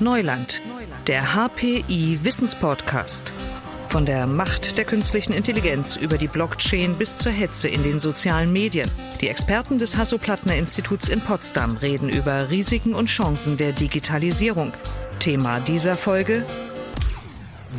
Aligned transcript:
Neuland, 0.00 0.60
der 1.06 1.34
HPI 1.34 2.18
Wissenspodcast. 2.22 3.32
Von 3.88 4.04
der 4.04 4.26
Macht 4.26 4.76
der 4.76 4.84
künstlichen 4.84 5.32
Intelligenz 5.32 5.94
über 5.94 6.18
die 6.18 6.26
Blockchain 6.26 6.96
bis 6.98 7.16
zur 7.18 7.30
Hetze 7.30 7.68
in 7.68 7.84
den 7.84 8.00
sozialen 8.00 8.52
Medien. 8.52 8.90
Die 9.20 9.28
Experten 9.28 9.78
des 9.78 9.96
Hasso-Plattner-Instituts 9.96 11.08
in 11.08 11.20
Potsdam 11.20 11.76
reden 11.76 12.08
über 12.08 12.50
Risiken 12.50 12.94
und 12.94 13.06
Chancen 13.06 13.56
der 13.56 13.70
Digitalisierung. 13.70 14.72
Thema 15.20 15.60
dieser 15.60 15.94
Folge 15.94 16.44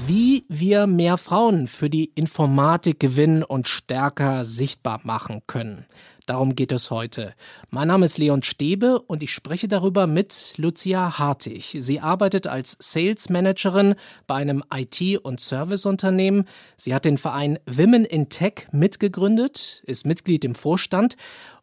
wie 0.07 0.45
wir 0.50 0.88
mehr 0.88 1.18
Frauen 1.18 1.68
für 1.68 1.89
die 1.89 2.11
Informatik 2.16 3.00
gewinnen 3.00 3.43
und 3.43 3.68
stärker 3.68 4.43
sichtbar 4.43 5.00
machen 5.04 5.41
können. 5.47 5.86
Darum 6.26 6.55
geht 6.55 6.71
es 6.71 6.89
heute. 6.89 7.36
Mein 7.70 7.88
Name 7.88 8.05
ist 8.05 8.18
Leon 8.18 8.42
Stebe 8.42 9.00
und 9.00 9.21
ich 9.21 9.32
spreche 9.32 9.68
darüber 9.68 10.07
mit 10.07 10.55
Lucia 10.57 11.20
Hartig. 11.20 11.75
Sie 11.78 12.00
arbeitet 12.00 12.48
als 12.48 12.75
Sales 12.80 13.30
Managerin 13.30 13.93
bei 14.25 14.36
einem 14.36 14.64
IT- 14.74 15.19
und 15.24 15.39
Serviceunternehmen. 15.39 16.47
Sie 16.78 16.96
hat 16.96 17.06
den 17.06 17.19
Verein 17.19 17.60
Women 17.68 18.06
in 18.06 18.30
Tech 18.30 18.68
mitgegründet, 18.71 19.83
ist 19.86 20.07
Mitglied 20.07 20.43
im 20.46 20.56
Vorstand 20.56 21.16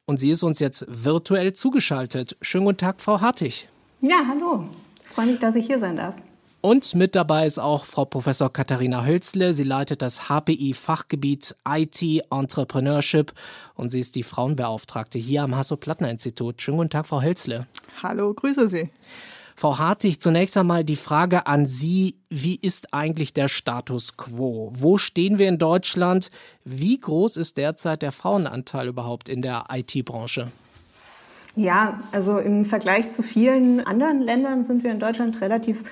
und 0.06 0.20
sie 0.20 0.30
ist 0.30 0.45
uns 0.45 0.61
jetzt 0.61 0.87
virtuell 0.89 1.55
zugeschaltet. 1.55 2.37
Schönen 2.41 2.67
guten 2.67 2.79
Tag, 2.79 3.01
Frau 3.01 3.20
Hartig. 3.20 3.69
Ja, 4.01 4.23
hallo. 4.29 4.69
Freue 5.03 5.27
mich, 5.27 5.41
dass 5.41 5.56
ich 5.56 5.67
hier 5.67 5.81
sein 5.81 5.97
darf. 5.97 6.15
Und 6.65 6.95
mit 6.95 7.16
dabei 7.16 7.45
ist 7.45 7.59
auch 7.59 7.84
Frau 7.84 8.05
Professor 8.05 8.52
Katharina 8.52 9.05
Hölzle. 9.05 9.53
Sie 9.53 9.65
leitet 9.65 10.01
das 10.01 10.29
HPI-Fachgebiet 10.29 11.57
IT 11.69 12.01
Entrepreneurship 12.30 13.33
und 13.75 13.89
sie 13.89 13.98
ist 13.98 14.15
die 14.15 14.23
Frauenbeauftragte 14.23 15.19
hier 15.19 15.43
am 15.43 15.56
Hasso-Plattner-Institut. 15.56 16.62
Schönen 16.62 16.77
guten 16.77 16.91
Tag, 16.91 17.09
Frau 17.09 17.20
Hölzle. 17.20 17.67
Hallo, 18.01 18.33
grüße 18.33 18.69
Sie. 18.69 18.91
Frau 19.56 19.79
Hartig, 19.79 20.20
zunächst 20.20 20.56
einmal 20.56 20.84
die 20.84 20.95
Frage 20.95 21.48
an 21.48 21.67
Sie. 21.67 22.15
Wie 22.30 22.55
ist 22.55 22.95
eigentlich 22.95 23.33
der 23.33 23.48
Status 23.48 24.17
quo? 24.17 24.70
Wo 24.73 24.98
stehen 24.98 25.39
wir 25.39 25.48
in 25.48 25.58
Deutschland? 25.58 26.31
Wie 26.64 26.97
groß 26.97 27.39
ist 27.39 27.56
derzeit 27.56 28.03
der 28.03 28.12
Frauenanteil 28.12 28.86
überhaupt 28.86 29.29
in 29.29 29.42
der 29.42 29.64
IT-Branche? 29.69 30.53
Ja, 31.56 32.01
also 32.12 32.39
im 32.39 32.64
Vergleich 32.64 33.12
zu 33.12 33.25
vielen 33.25 33.84
anderen 33.84 34.20
Ländern 34.20 34.64
sind 34.64 34.84
wir 34.84 34.92
in 34.92 35.01
Deutschland 35.01 35.41
relativ 35.41 35.83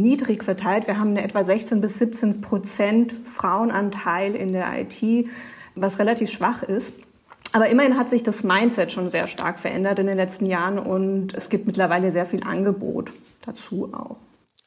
niedrig 0.00 0.44
verteilt. 0.44 0.86
Wir 0.86 0.98
haben 0.98 1.16
etwa 1.16 1.44
16 1.44 1.80
bis 1.80 1.98
17 1.98 2.40
Prozent 2.40 3.14
Frauenanteil 3.24 4.34
in 4.34 4.52
der 4.52 4.66
IT, 4.80 5.28
was 5.74 5.98
relativ 5.98 6.30
schwach 6.30 6.62
ist. 6.62 6.94
Aber 7.52 7.68
immerhin 7.68 7.96
hat 7.96 8.08
sich 8.08 8.22
das 8.22 8.44
Mindset 8.44 8.92
schon 8.92 9.10
sehr 9.10 9.26
stark 9.26 9.58
verändert 9.58 9.98
in 9.98 10.06
den 10.06 10.16
letzten 10.16 10.46
Jahren 10.46 10.78
und 10.78 11.34
es 11.34 11.48
gibt 11.48 11.66
mittlerweile 11.66 12.10
sehr 12.12 12.26
viel 12.26 12.44
Angebot 12.44 13.12
dazu 13.44 13.92
auch. 13.92 14.18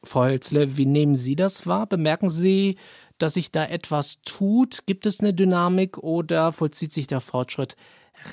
Frau 0.02 0.24
Hölzle, 0.24 0.76
wie 0.76 0.84
nehmen 0.84 1.16
Sie 1.16 1.34
das 1.34 1.66
wahr? 1.66 1.86
Bemerken 1.86 2.28
Sie, 2.28 2.76
dass 3.18 3.34
sich 3.34 3.50
da 3.50 3.64
etwas 3.64 4.20
tut? 4.22 4.86
Gibt 4.86 5.06
es 5.06 5.20
eine 5.20 5.32
Dynamik 5.32 5.98
oder 5.98 6.52
vollzieht 6.52 6.92
sich 6.92 7.06
der 7.06 7.20
Fortschritt 7.20 7.76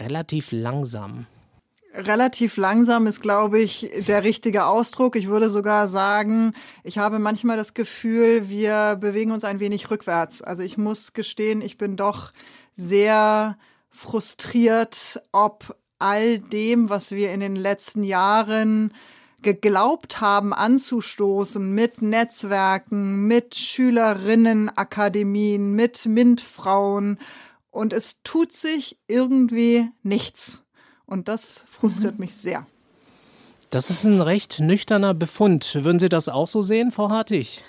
relativ 0.01 0.51
langsam? 0.51 1.27
Relativ 1.93 2.55
langsam 2.55 3.05
ist, 3.05 3.21
glaube 3.21 3.59
ich, 3.59 3.91
der 4.07 4.23
richtige 4.23 4.65
Ausdruck. 4.65 5.17
Ich 5.17 5.27
würde 5.27 5.49
sogar 5.49 5.89
sagen, 5.89 6.53
ich 6.83 6.97
habe 6.97 7.19
manchmal 7.19 7.57
das 7.57 7.73
Gefühl, 7.73 8.47
wir 8.47 8.95
bewegen 8.95 9.31
uns 9.31 9.43
ein 9.43 9.59
wenig 9.59 9.91
rückwärts. 9.91 10.41
Also 10.41 10.63
ich 10.63 10.77
muss 10.77 11.11
gestehen, 11.11 11.61
ich 11.61 11.77
bin 11.77 11.97
doch 11.97 12.31
sehr 12.77 13.57
frustriert, 13.89 15.21
ob 15.33 15.75
all 15.99 16.39
dem, 16.39 16.89
was 16.89 17.11
wir 17.11 17.33
in 17.33 17.41
den 17.41 17.57
letzten 17.57 18.03
Jahren 18.03 18.93
geglaubt 19.41 20.21
haben 20.21 20.53
anzustoßen 20.53 21.73
mit 21.73 22.01
Netzwerken, 22.01 23.27
mit 23.27 23.55
Schülerinnenakademien, 23.55 25.73
mit 25.73 26.05
MINT-Frauen. 26.05 27.19
Und 27.69 27.91
es 27.91 28.23
tut 28.23 28.53
sich 28.53 28.97
irgendwie 29.07 29.89
nichts. 30.03 30.60
Und 31.11 31.27
das 31.27 31.65
frustriert 31.69 32.13
mhm. 32.13 32.21
mich 32.21 32.35
sehr. 32.35 32.65
Das 33.69 33.89
ist 33.89 34.05
ein 34.05 34.21
recht 34.21 34.61
nüchterner 34.61 35.13
Befund. 35.13 35.77
Würden 35.81 35.99
Sie 35.99 36.07
das 36.07 36.29
auch 36.29 36.47
so 36.47 36.61
sehen, 36.61 36.89
Frau 36.89 37.09
Hartig? 37.09 37.61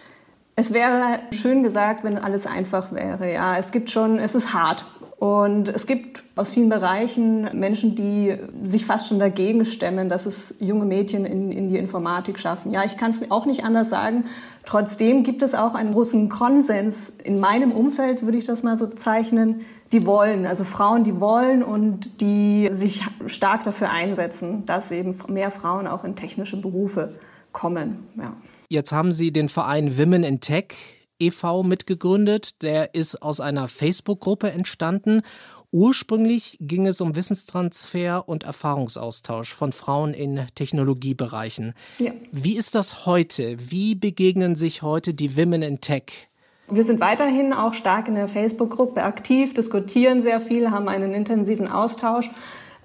Es 0.55 0.73
wäre 0.73 1.19
schön 1.33 1.65
gesagt, 1.65 2.05
wenn 2.05 2.19
alles 2.19 2.47
einfach 2.47 2.93
wäre. 2.93 3.33
Ja, 3.33 3.57
es 3.57 3.73
gibt 3.73 3.91
schon, 3.91 4.19
es 4.19 4.37
ist 4.37 4.53
hart. 4.53 4.87
Und 5.19 5.69
es 5.69 5.87
gibt 5.87 6.23
aus 6.37 6.53
vielen 6.53 6.69
Bereichen 6.69 7.49
Menschen, 7.59 7.97
die 7.97 8.37
sich 8.63 8.87
fast 8.87 9.09
schon 9.09 9.19
dagegen 9.19 9.65
stemmen, 9.65 10.09
dass 10.09 10.27
es 10.27 10.55
junge 10.61 10.85
Mädchen 10.85 11.25
in, 11.25 11.51
in 11.51 11.69
die 11.69 11.79
Informatik 11.79 12.39
schaffen. 12.39 12.71
Ja, 12.71 12.85
ich 12.85 12.97
kann 12.97 13.11
es 13.11 13.29
auch 13.31 13.47
nicht 13.47 13.65
anders 13.65 13.89
sagen. 13.89 14.27
Trotzdem 14.65 15.25
gibt 15.25 15.43
es 15.43 15.55
auch 15.55 15.75
einen 15.75 15.93
großen 15.93 16.29
Konsens 16.29 17.13
in 17.25 17.41
meinem 17.41 17.73
Umfeld, 17.73 18.25
würde 18.25 18.39
ich 18.39 18.45
das 18.45 18.63
mal 18.63 18.77
so 18.77 18.89
bezeichnen, 18.89 19.63
die 19.93 20.07
wollen, 20.07 20.47
also 20.47 20.65
Frauen, 20.65 21.05
die 21.05 21.21
wollen 21.21 21.63
und 21.63 22.21
die 22.21 22.69
sich 22.73 23.03
stark 23.27 23.65
dafür 23.65 23.91
einsetzen, 23.91 24.65
dass 24.67 24.91
eben 24.91 25.15
mehr 25.29 25.51
Frauen 25.51 25.87
auch 25.87 26.05
in 26.05 26.17
technische 26.17 26.57
Berufe 26.57 27.15
kommen. 27.53 28.09
Ja. 28.17 28.35
Jetzt 28.69 28.93
haben 28.93 29.13
Sie 29.13 29.33
den 29.33 29.49
Verein 29.51 29.99
Women 29.99 30.25
in 30.25 30.41
Tech 30.41 30.75
e.V. 31.19 31.63
mitgegründet. 31.63 32.63
Der 32.63 32.95
ist 32.95 33.23
aus 33.23 33.41
einer 33.41 33.69
Facebook-Gruppe 33.69 34.51
entstanden. 34.51 35.23
Ursprünglich 35.71 36.59
ging 36.61 36.87
es 36.87 37.01
um 37.01 37.17
Wissenstransfer 37.17 38.29
und 38.29 38.45
Erfahrungsaustausch 38.45 39.55
von 39.55 39.73
Frauen 39.73 40.13
in 40.13 40.47
Technologiebereichen. 40.55 41.75
Ja. 41.99 42.13
Wie 42.31 42.57
ist 42.57 42.75
das 42.75 43.07
heute? 43.07 43.57
Wie 43.71 43.95
begegnen 43.95 44.55
sich 44.55 44.83
heute 44.83 45.15
die 45.15 45.37
Women 45.37 45.63
in 45.63 45.81
Tech? 45.81 46.29
Wir 46.69 46.85
sind 46.85 47.01
weiterhin 47.01 47.53
auch 47.53 47.75
stark 47.75 48.09
in 48.09 48.15
der 48.15 48.29
Facebook-Gruppe 48.29 49.03
aktiv, 49.03 49.53
diskutieren 49.53 50.23
sehr 50.23 50.41
viel, 50.41 50.71
haben 50.71 50.89
einen 50.89 51.13
intensiven 51.13 51.69
Austausch. 51.69 52.31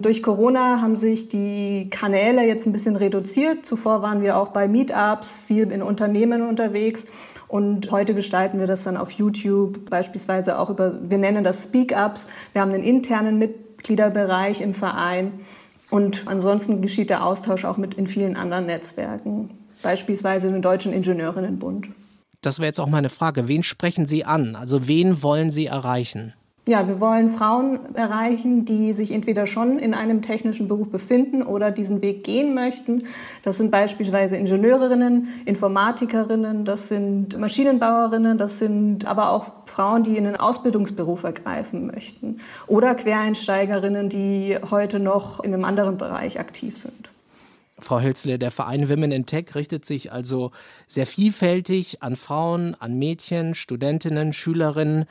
Durch 0.00 0.22
Corona 0.22 0.80
haben 0.80 0.94
sich 0.94 1.28
die 1.28 1.88
Kanäle 1.90 2.46
jetzt 2.46 2.66
ein 2.66 2.72
bisschen 2.72 2.94
reduziert. 2.94 3.66
Zuvor 3.66 4.00
waren 4.00 4.22
wir 4.22 4.36
auch 4.36 4.48
bei 4.48 4.68
Meetups, 4.68 5.36
viel 5.36 5.72
in 5.72 5.82
Unternehmen 5.82 6.42
unterwegs. 6.42 7.04
Und 7.48 7.90
heute 7.90 8.14
gestalten 8.14 8.60
wir 8.60 8.66
das 8.66 8.84
dann 8.84 8.96
auf 8.96 9.10
YouTube, 9.10 9.90
beispielsweise 9.90 10.58
auch 10.58 10.70
über, 10.70 10.98
wir 11.10 11.18
nennen 11.18 11.42
das 11.42 11.64
Speak-Ups. 11.64 12.28
Wir 12.52 12.62
haben 12.62 12.72
einen 12.72 12.84
internen 12.84 13.38
Mitgliederbereich 13.38 14.60
im 14.60 14.72
Verein. 14.72 15.32
Und 15.90 16.28
ansonsten 16.28 16.80
geschieht 16.80 17.10
der 17.10 17.24
Austausch 17.24 17.64
auch 17.64 17.76
mit 17.76 17.94
in 17.94 18.06
vielen 18.06 18.36
anderen 18.36 18.66
Netzwerken, 18.66 19.50
beispielsweise 19.82 20.48
im 20.48 20.62
Deutschen 20.62 20.92
Ingenieurinnenbund. 20.92 21.88
Das 22.48 22.60
wäre 22.60 22.68
jetzt 22.68 22.80
auch 22.80 22.88
meine 22.88 23.10
Frage. 23.10 23.46
Wen 23.46 23.62
sprechen 23.62 24.06
Sie 24.06 24.24
an? 24.24 24.56
Also 24.56 24.88
wen 24.88 25.22
wollen 25.22 25.50
Sie 25.50 25.66
erreichen? 25.66 26.32
Ja, 26.66 26.88
wir 26.88 26.98
wollen 26.98 27.28
Frauen 27.28 27.94
erreichen, 27.94 28.64
die 28.64 28.94
sich 28.94 29.10
entweder 29.12 29.46
schon 29.46 29.78
in 29.78 29.92
einem 29.92 30.22
technischen 30.22 30.66
Beruf 30.66 30.88
befinden 30.88 31.42
oder 31.42 31.70
diesen 31.70 32.00
Weg 32.00 32.24
gehen 32.24 32.54
möchten. 32.54 33.02
Das 33.42 33.58
sind 33.58 33.70
beispielsweise 33.70 34.38
Ingenieurinnen, 34.38 35.28
Informatikerinnen, 35.44 36.64
das 36.64 36.88
sind 36.88 37.38
Maschinenbauerinnen, 37.38 38.38
das 38.38 38.58
sind 38.58 39.04
aber 39.04 39.30
auch 39.32 39.52
Frauen, 39.66 40.02
die 40.02 40.16
in 40.16 40.26
einen 40.26 40.36
Ausbildungsberuf 40.36 41.24
ergreifen 41.24 41.86
möchten 41.88 42.38
oder 42.66 42.94
Quereinsteigerinnen, 42.94 44.08
die 44.08 44.56
heute 44.70 45.00
noch 45.00 45.44
in 45.44 45.52
einem 45.52 45.66
anderen 45.66 45.98
Bereich 45.98 46.40
aktiv 46.40 46.78
sind. 46.78 47.10
Frau 47.80 48.00
Hölzle, 48.00 48.38
der 48.38 48.50
Verein 48.50 48.88
Women 48.88 49.12
in 49.12 49.26
Tech 49.26 49.54
richtet 49.54 49.84
sich 49.84 50.10
also 50.10 50.50
sehr 50.86 51.06
vielfältig 51.06 52.02
an 52.02 52.16
Frauen, 52.16 52.74
an 52.74 52.98
Mädchen, 52.98 53.54
Studentinnen, 53.54 54.32
Schülerinnen. 54.32 55.06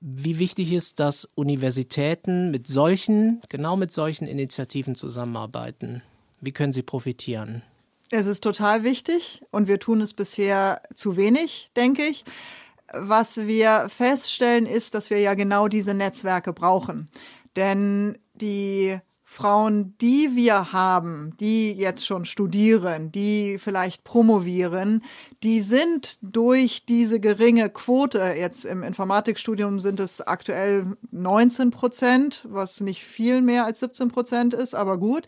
Wie 0.00 0.38
wichtig 0.38 0.72
ist, 0.72 1.00
dass 1.00 1.28
Universitäten 1.34 2.50
mit 2.50 2.68
solchen, 2.68 3.40
genau 3.48 3.76
mit 3.76 3.92
solchen 3.92 4.26
Initiativen 4.26 4.94
zusammenarbeiten? 4.94 6.02
Wie 6.40 6.52
können 6.52 6.72
sie 6.72 6.82
profitieren? 6.82 7.62
Es 8.10 8.26
ist 8.26 8.42
total 8.42 8.84
wichtig 8.84 9.42
und 9.50 9.68
wir 9.68 9.80
tun 9.80 10.00
es 10.00 10.12
bisher 10.14 10.80
zu 10.94 11.16
wenig, 11.16 11.70
denke 11.76 12.02
ich. 12.02 12.24
Was 12.92 13.36
wir 13.36 13.88
feststellen, 13.88 14.64
ist, 14.64 14.94
dass 14.94 15.10
wir 15.10 15.18
ja 15.18 15.34
genau 15.34 15.66
diese 15.66 15.92
Netzwerke 15.92 16.52
brauchen. 16.52 17.10
Denn 17.56 18.16
die 18.34 18.98
Frauen, 19.28 19.98
die 20.00 20.30
wir 20.36 20.72
haben, 20.72 21.36
die 21.40 21.72
jetzt 21.72 22.06
schon 22.06 22.24
studieren, 22.24 23.10
die 23.10 23.58
vielleicht 23.58 24.04
promovieren, 24.04 25.02
die 25.42 25.60
sind 25.60 26.18
durch 26.22 26.86
diese 26.86 27.18
geringe 27.18 27.68
Quote, 27.68 28.20
jetzt 28.20 28.64
im 28.64 28.84
Informatikstudium 28.84 29.80
sind 29.80 29.98
es 29.98 30.20
aktuell 30.20 30.96
19 31.10 31.72
Prozent, 31.72 32.46
was 32.48 32.80
nicht 32.80 33.04
viel 33.04 33.42
mehr 33.42 33.64
als 33.64 33.80
17 33.80 34.08
Prozent 34.08 34.54
ist, 34.54 34.76
aber 34.76 34.96
gut. 34.96 35.26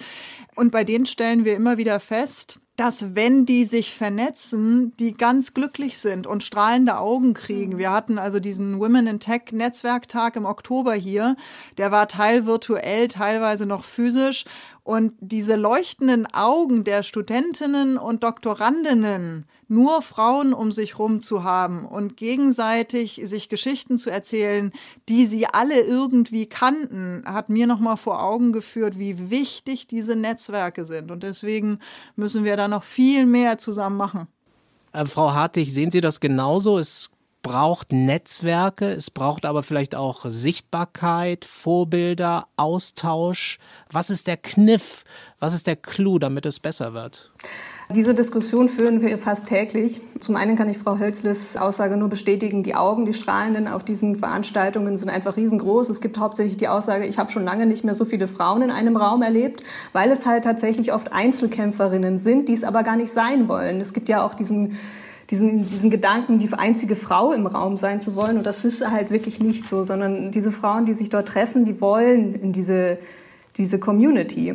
Und 0.55 0.71
bei 0.71 0.85
denen 0.85 1.07
stellen 1.07 1.45
wir 1.45 1.57
immer 1.57 1.77
wieder 1.77 1.99
fest, 1.99 2.61
dass 2.79 3.17
wenn 3.17 3.45
die 3.45 3.65
sich 3.65 3.93
vernetzen, 3.93 4.97
die 4.99 5.13
ganz 5.13 5.53
glücklich 5.53 5.99
sind 5.99 6.29
und 6.29 6.45
strahlende 6.45 6.99
Augen 6.99 7.35
kriegen. 7.35 7.73
Mhm. 7.73 7.79
Wir 7.79 7.91
hatten 7.91 8.19
also 8.19 8.39
diesen 8.39 8.79
Women 8.79 9.09
in 9.09 9.19
Tech 9.21 9.51
Netzwerktag 9.51 10.37
im 10.37 10.45
Oktober 10.45 10.95
hier. 10.95 11.35
Der 11.77 11.91
war 11.91 12.07
teil 12.07 12.47
virtuell, 12.47 13.09
teilweise 13.09 13.67
noch 13.67 13.83
physisch. 13.83 14.45
Und 14.89 15.13
diese 15.21 15.57
leuchtenden 15.57 16.25
Augen 16.33 16.83
der 16.83 17.03
Studentinnen 17.03 17.99
und 17.99 18.25
Doktorandinnen, 18.25 19.45
nur 19.69 20.01
Frauen 20.01 20.55
um 20.55 20.73
sich 20.73 20.99
rum 20.99 21.21
zu 21.21 21.45
haben 21.45 21.85
und 21.85 22.17
gegenseitig 22.17 23.21
sich 23.23 23.51
Geschichten 23.51 23.99
zu 23.99 24.09
erzählen, 24.09 24.73
die 25.11 25.27
sie 25.27 25.47
alle 25.47 25.79
irgendwie 25.79 26.47
kannten, 26.47 27.23
hat 27.27 27.51
mir 27.51 27.67
nochmal 27.67 27.99
vor 27.99 28.23
Augen 28.23 28.51
geführt, 28.51 28.99
wie 28.99 29.29
wichtig 29.29 29.89
diese 29.89 30.17
Netzwerke 30.17 30.87
sind. 30.87 31.11
Und 31.11 31.23
deswegen 31.23 31.81
müssen 32.17 32.45
wir 32.45 32.57
da 32.57 32.67
noch 32.67 32.85
viel 32.85 33.27
mehr 33.27 33.59
zusammen 33.59 33.99
machen. 33.99 34.27
Äh, 34.95 35.05
Frau 35.05 35.35
Hartig, 35.35 35.71
sehen 35.71 35.91
Sie 35.91 36.01
das 36.01 36.19
genauso? 36.19 36.79
Es 36.79 37.11
braucht 37.43 37.93
Netzwerke, 37.93 38.87
es 38.87 39.11
braucht 39.11 39.45
aber 39.45 39.63
vielleicht 39.63 39.95
auch 39.95 40.27
Sichtbarkeit, 40.27 41.45
Vorbilder, 41.45 42.47
Austausch. 42.57 43.59
Was 43.91 44.11
ist 44.11 44.27
der 44.27 44.37
Kniff? 44.37 45.05
Was 45.39 45.55
ist 45.55 45.67
der 45.67 45.77
Clou, 45.77 46.19
damit 46.19 46.47
es 46.47 46.61
besser 46.61 46.95
wird? 46.95 47.31
Diese 47.95 48.13
Diskussion 48.13 48.69
führen 48.69 49.01
wir 49.01 49.17
fast 49.17 49.47
täglich. 49.47 50.03
Zum 50.21 50.37
einen 50.37 50.57
kann 50.57 50.69
ich 50.69 50.77
Frau 50.77 50.99
Hölzles 50.99 51.57
Aussage 51.57 51.97
nur 51.97 52.11
bestätigen, 52.11 52.63
die 52.63 52.75
Augen, 52.75 53.07
die 53.07 53.15
strahlenden 53.15 53.67
auf 53.67 53.83
diesen 53.83 54.17
Veranstaltungen 54.17 54.99
sind 54.99 55.09
einfach 55.09 55.39
riesengroß. 55.39 55.89
Es 55.89 56.03
gibt 56.03 56.19
hauptsächlich 56.19 56.59
die 56.59 56.69
Aussage, 56.69 57.07
ich 57.07 57.19
habe 57.19 57.33
schon 57.33 57.45
lange 57.45 57.65
nicht 57.65 57.85
mehr 57.85 57.95
so 57.95 58.05
viele 58.05 58.29
Frauen 58.29 58.61
in 58.61 58.71
einem 58.71 58.99
Raum 58.99 59.23
erlebt, 59.23 59.63
weil 59.95 60.11
es 60.11 60.27
halt 60.27 60.45
tatsächlich 60.45 60.93
oft 60.93 61.13
Einzelkämpferinnen 61.13 62.19
sind, 62.19 62.51
die 62.51 62.53
es 62.53 62.63
aber 62.63 62.83
gar 62.83 62.97
nicht 62.97 63.11
sein 63.11 63.49
wollen. 63.49 63.81
Es 63.81 63.95
gibt 63.95 64.11
ja 64.11 64.23
auch 64.23 64.35
diesen 64.35 64.77
diesen, 65.31 65.69
diesen 65.69 65.91
Gedanken, 65.91 66.39
die 66.39 66.53
einzige 66.53 66.97
Frau 66.97 67.33
im 67.33 67.47
Raum 67.47 67.77
sein 67.77 68.01
zu 68.01 68.17
wollen. 68.17 68.39
Und 68.39 68.47
das 68.47 68.65
ist 68.65 68.89
halt 68.89 69.11
wirklich 69.11 69.41
nicht 69.41 69.65
so, 69.65 69.85
sondern 69.85 70.31
diese 70.31 70.53
Frauen, 70.53 70.87
die 70.87 70.95
sich 70.95 71.11
dort 71.11 71.29
treffen, 71.29 71.65
die 71.65 71.81
wollen 71.81 72.35
in 72.35 72.53
diese, 72.53 72.99
diese 73.57 73.79
Community. 73.79 74.55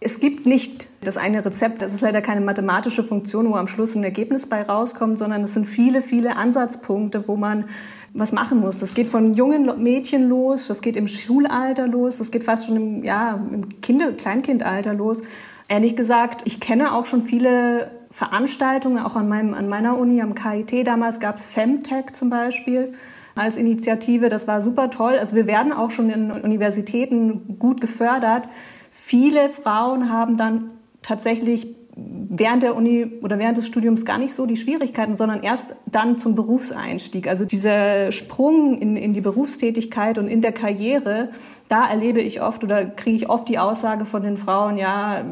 Es 0.00 0.20
gibt 0.20 0.46
nicht 0.46 0.86
das 1.02 1.16
eine 1.16 1.44
Rezept, 1.44 1.82
das 1.82 1.94
ist 1.94 2.00
leider 2.00 2.20
keine 2.20 2.40
mathematische 2.40 3.02
Funktion, 3.02 3.50
wo 3.50 3.54
am 3.54 3.68
Schluss 3.68 3.94
ein 3.94 4.04
Ergebnis 4.04 4.46
bei 4.46 4.62
rauskommt, 4.62 5.18
sondern 5.18 5.42
es 5.42 5.54
sind 5.54 5.66
viele, 5.66 6.02
viele 6.02 6.36
Ansatzpunkte, 6.36 7.24
wo 7.26 7.36
man 7.36 7.64
was 8.12 8.32
machen 8.32 8.60
muss. 8.60 8.78
Das 8.78 8.94
geht 8.94 9.08
von 9.08 9.34
jungen 9.34 9.82
Mädchen 9.82 10.28
los, 10.28 10.66
das 10.66 10.82
geht 10.82 10.96
im 10.96 11.06
Schulalter 11.06 11.86
los, 11.86 12.18
das 12.18 12.30
geht 12.30 12.44
fast 12.44 12.66
schon 12.66 12.76
im, 12.76 13.04
ja, 13.04 13.34
im 13.52 13.80
Kinder-, 13.80 14.12
Kleinkindalter 14.12 14.94
los. 14.94 15.22
Ehrlich 15.68 15.96
gesagt, 15.96 16.42
ich 16.44 16.60
kenne 16.60 16.94
auch 16.94 17.06
schon 17.06 17.22
viele 17.22 17.90
Veranstaltungen, 18.10 18.98
auch 18.98 19.16
an, 19.16 19.28
meinem, 19.28 19.54
an 19.54 19.68
meiner 19.68 19.96
Uni, 19.96 20.20
am 20.20 20.34
KIT. 20.34 20.86
Damals 20.86 21.20
gab 21.20 21.36
es 21.36 21.46
Femtech 21.46 22.12
zum 22.12 22.28
Beispiel 22.30 22.92
als 23.36 23.56
Initiative. 23.56 24.28
Das 24.28 24.48
war 24.48 24.60
super 24.60 24.90
toll. 24.90 25.16
Also 25.18 25.36
wir 25.36 25.46
werden 25.46 25.72
auch 25.72 25.90
schon 25.90 26.10
in 26.10 26.30
Universitäten 26.30 27.58
gut 27.58 27.80
gefördert. 27.80 28.48
Viele 28.90 29.50
Frauen 29.50 30.12
haben 30.12 30.36
dann 30.36 30.72
tatsächlich 31.02 31.76
während 31.96 32.62
der 32.62 32.76
Uni 32.76 33.18
oder 33.22 33.38
während 33.38 33.58
des 33.58 33.66
Studiums 33.66 34.04
gar 34.04 34.18
nicht 34.18 34.34
so 34.34 34.46
die 34.46 34.56
Schwierigkeiten, 34.56 35.16
sondern 35.16 35.42
erst 35.42 35.76
dann 35.86 36.18
zum 36.18 36.34
Berufseinstieg. 36.34 37.28
Also 37.28 37.44
dieser 37.44 38.12
Sprung 38.12 38.78
in, 38.78 38.96
in 38.96 39.12
die 39.12 39.20
Berufstätigkeit 39.20 40.18
und 40.18 40.28
in 40.28 40.40
der 40.40 40.52
Karriere, 40.52 41.30
da 41.68 41.88
erlebe 41.88 42.20
ich 42.20 42.42
oft 42.42 42.64
oder 42.64 42.84
kriege 42.86 43.16
ich 43.16 43.28
oft 43.28 43.48
die 43.48 43.58
Aussage 43.58 44.04
von 44.04 44.22
den 44.22 44.36
Frauen, 44.36 44.78
ja, 44.78 45.24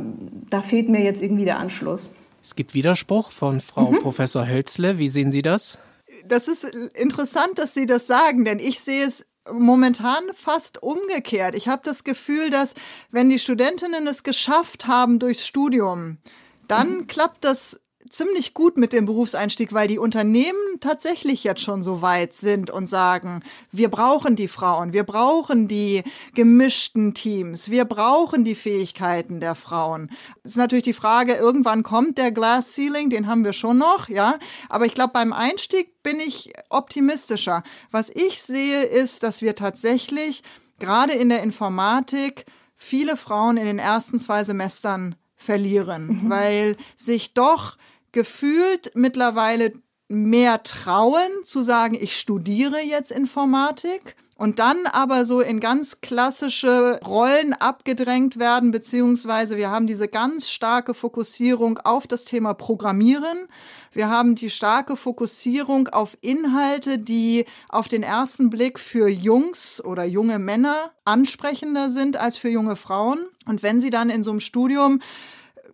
da 0.50 0.62
fehlt 0.62 0.88
mir 0.88 1.02
jetzt 1.02 1.22
irgendwie 1.22 1.44
der 1.44 1.58
Anschluss. 1.58 2.10
Es 2.43 2.55
gibt 2.55 2.75
Widerspruch 2.75 3.32
von 3.32 3.61
Frau 3.61 3.93
mhm. 3.93 3.99
Professor 4.00 4.46
Hölzle. 4.46 4.99
Wie 4.99 5.08
sehen 5.08 5.31
Sie 5.31 5.43
das? 5.43 5.79
Das 6.25 6.49
ist 6.49 6.64
interessant, 6.64 7.58
dass 7.58 7.75
Sie 7.75 7.87
das 7.87 8.06
sagen, 8.06 8.44
denn 8.44 8.58
ich 8.58 8.81
sehe 8.81 9.06
es 9.06 9.26
momentan 9.50 10.23
fast 10.35 10.82
umgekehrt. 10.82 11.55
Ich 11.55 11.69
habe 11.69 11.82
das 11.85 12.05
Gefühl, 12.05 12.50
dass 12.50 12.75
wenn 13.11 13.31
die 13.31 13.38
Studentinnen 13.38 14.06
es 14.06 14.23
geschafft 14.23 14.87
haben 14.87 15.19
durchs 15.19 15.46
Studium, 15.46 16.19
dann 16.67 16.99
mhm. 16.99 17.06
klappt 17.06 17.44
das 17.44 17.81
ziemlich 18.10 18.55
gut 18.55 18.76
mit 18.76 18.93
dem 18.93 19.06
Berufseinstieg, 19.06 19.72
weil 19.72 19.88
die 19.88 19.99
Unternehmen 19.99 20.81
tatsächlich 20.81 21.44
jetzt 21.44 21.60
schon 21.60 21.82
so 21.82 22.02
weit 22.02 22.34
sind 22.34 22.70
und 22.70 22.88
sagen, 22.88 23.43
wir 23.72 23.88
brauchen 23.88 24.37
die 24.37 24.49
Frauen, 24.49 24.93
wir 24.93 25.05
brauchen 25.05 25.69
die 25.69 26.02
gemischten 26.34 27.14
Teams, 27.14 27.70
wir 27.70 27.84
brauchen 27.84 28.44
die 28.44 28.55
Fähigkeiten 28.55 29.40
der 29.40 29.55
Frauen. 29.55 30.10
Es 30.43 30.52
ist 30.52 30.56
natürlich 30.56 30.84
die 30.84 30.93
Frage, 30.93 31.34
irgendwann 31.34 31.82
kommt 31.82 32.19
der 32.19 32.32
Glass 32.32 32.75
Ceiling, 32.75 33.10
den 33.10 33.26
haben 33.26 33.44
wir 33.44 33.52
schon 33.52 33.78
noch, 33.78 34.08
ja. 34.08 34.38
Aber 34.69 34.87
ich 34.87 34.94
glaube, 34.94 35.12
beim 35.12 35.32
Einstieg 35.32 36.02
bin 36.02 36.20
ich 36.20 36.52
optimistischer. 36.70 37.62
Was 37.90 38.11
ich 38.11 38.43
sehe, 38.43 38.82
ist, 38.82 39.22
dass 39.22 39.43
wir 39.43 39.54
tatsächlich 39.54 40.43
gerade 40.78 41.12
in 41.12 41.28
der 41.28 41.43
Informatik 41.43 42.46
viele 42.76 43.16
Frauen 43.16 43.56
in 43.56 43.66
den 43.66 43.78
ersten 43.78 44.19
zwei 44.20 44.44
Semestern 44.44 45.16
verlieren, 45.37 46.06
mhm. 46.06 46.31
weil 46.31 46.76
sich 46.96 47.34
doch 47.34 47.76
gefühlt 48.12 48.93
mittlerweile 48.94 49.72
mehr 50.08 50.62
trauen 50.62 51.31
zu 51.44 51.62
sagen, 51.62 51.96
ich 52.00 52.19
studiere 52.19 52.81
jetzt 52.81 53.12
Informatik 53.12 54.16
und 54.38 54.60
dann 54.60 54.87
aber 54.87 55.26
so 55.26 55.40
in 55.40 55.58
ganz 55.58 56.00
klassische 56.00 57.00
Rollen 57.05 57.55
abgedrängt 57.55 58.38
werden, 58.38 58.70
beziehungsweise 58.70 59.56
wir 59.56 59.69
haben 59.70 59.88
diese 59.88 60.06
ganz 60.06 60.49
starke 60.49 60.94
Fokussierung 60.94 61.78
auf 61.78 62.06
das 62.06 62.25
Thema 62.25 62.55
Programmieren. 62.55 63.49
Wir 63.93 64.08
haben 64.08 64.37
die 64.37 64.49
starke 64.49 64.96
Fokussierung 64.96 65.88
auf 65.88 66.16
Inhalte, 66.20 66.99
die 66.99 67.46
auf 67.69 67.88
den 67.88 68.04
ersten 68.04 68.49
Blick 68.49 68.78
für 68.78 69.08
Jungs 69.08 69.84
oder 69.84 70.04
junge 70.04 70.38
Männer 70.38 70.93
ansprechender 71.04 71.90
sind 71.90 72.16
als 72.16 72.37
für 72.37 72.49
junge 72.49 72.76
Frauen. 72.76 73.26
Und 73.44 73.64
wenn 73.64 73.81
sie 73.81 73.90
dann 73.90 74.08
in 74.08 74.22
so 74.22 74.31
einem 74.31 74.40
Studium 74.40 75.00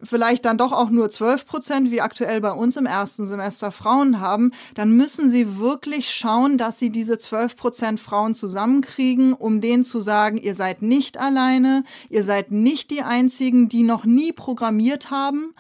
vielleicht 0.05 0.45
dann 0.45 0.59
doch 0.59 0.73
auch 0.73 0.91
nur 0.91 1.11
12 1.11 1.47
Prozent, 1.47 1.91
wie 1.91 2.01
aktuell 2.01 2.41
bei 2.41 2.53
uns 2.53 2.77
im 2.77 2.87
ersten 2.87 3.27
Semester 3.27 3.73
Frauen 3.73 4.21
haben, 4.21 4.53
dann 4.75 4.93
müssen 4.93 5.31
sie 5.31 5.59
wirklich 5.59 6.11
schauen, 6.11 6.59
dass 6.59 6.79
sie 6.79 6.91
diese 6.91 7.19
12 7.19 7.57
Prozent 7.57 8.01
Frauen 8.01 8.35
zusammenkriegen, 8.35 9.33
um 9.33 9.61
denen 9.61 9.85
zu 9.85 10.01
sagen, 10.01 10.37
ihr 10.37 10.55
seid 10.55 10.83
nicht 10.83 11.19
alleine, 11.19 11.85
ihr 12.09 12.25
seid 12.25 12.51
nicht 12.51 12.91
die 12.91 13.03
einzigen, 13.03 13.69
die 13.69 13.83
noch 13.83 14.05
nie 14.05 14.33
programmiert 14.33 15.11
haben, 15.11 15.55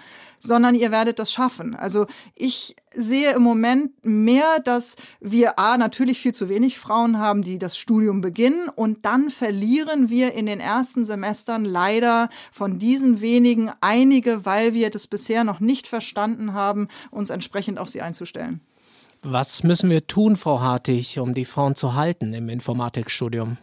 sondern 0.44 0.74
ihr 0.74 0.92
werdet 0.92 1.18
das 1.18 1.32
schaffen. 1.32 1.74
Also 1.74 2.06
ich 2.34 2.76
sehe 2.94 3.32
im 3.32 3.42
Moment 3.42 3.92
mehr, 4.04 4.60
dass 4.62 4.96
wir 5.20 5.58
A, 5.58 5.76
natürlich 5.76 6.20
viel 6.20 6.34
zu 6.34 6.48
wenig 6.48 6.78
Frauen 6.78 7.18
haben, 7.18 7.42
die 7.42 7.58
das 7.58 7.76
Studium 7.76 8.20
beginnen 8.20 8.68
und 8.68 9.04
dann 9.04 9.30
verlieren 9.30 10.10
wir 10.10 10.34
in 10.34 10.46
den 10.46 10.60
ersten 10.60 11.04
Semestern 11.04 11.64
leider 11.64 12.28
von 12.52 12.78
diesen 12.78 13.20
wenigen 13.20 13.70
einige, 13.80 14.44
weil 14.44 14.74
wir 14.74 14.90
das 14.90 15.06
bisher 15.06 15.44
noch 15.44 15.60
nicht 15.60 15.88
verstanden 15.88 16.52
haben, 16.52 16.88
uns 17.10 17.30
entsprechend 17.30 17.78
auf 17.78 17.88
sie 17.88 18.02
einzustellen. 18.02 18.60
Was 19.22 19.62
müssen 19.62 19.88
wir 19.88 20.06
tun, 20.06 20.36
Frau 20.36 20.60
Hartig, 20.60 21.18
um 21.18 21.32
die 21.32 21.46
Frauen 21.46 21.74
zu 21.74 21.94
halten 21.94 22.34
im 22.34 22.50
Informatikstudium? 22.50 23.56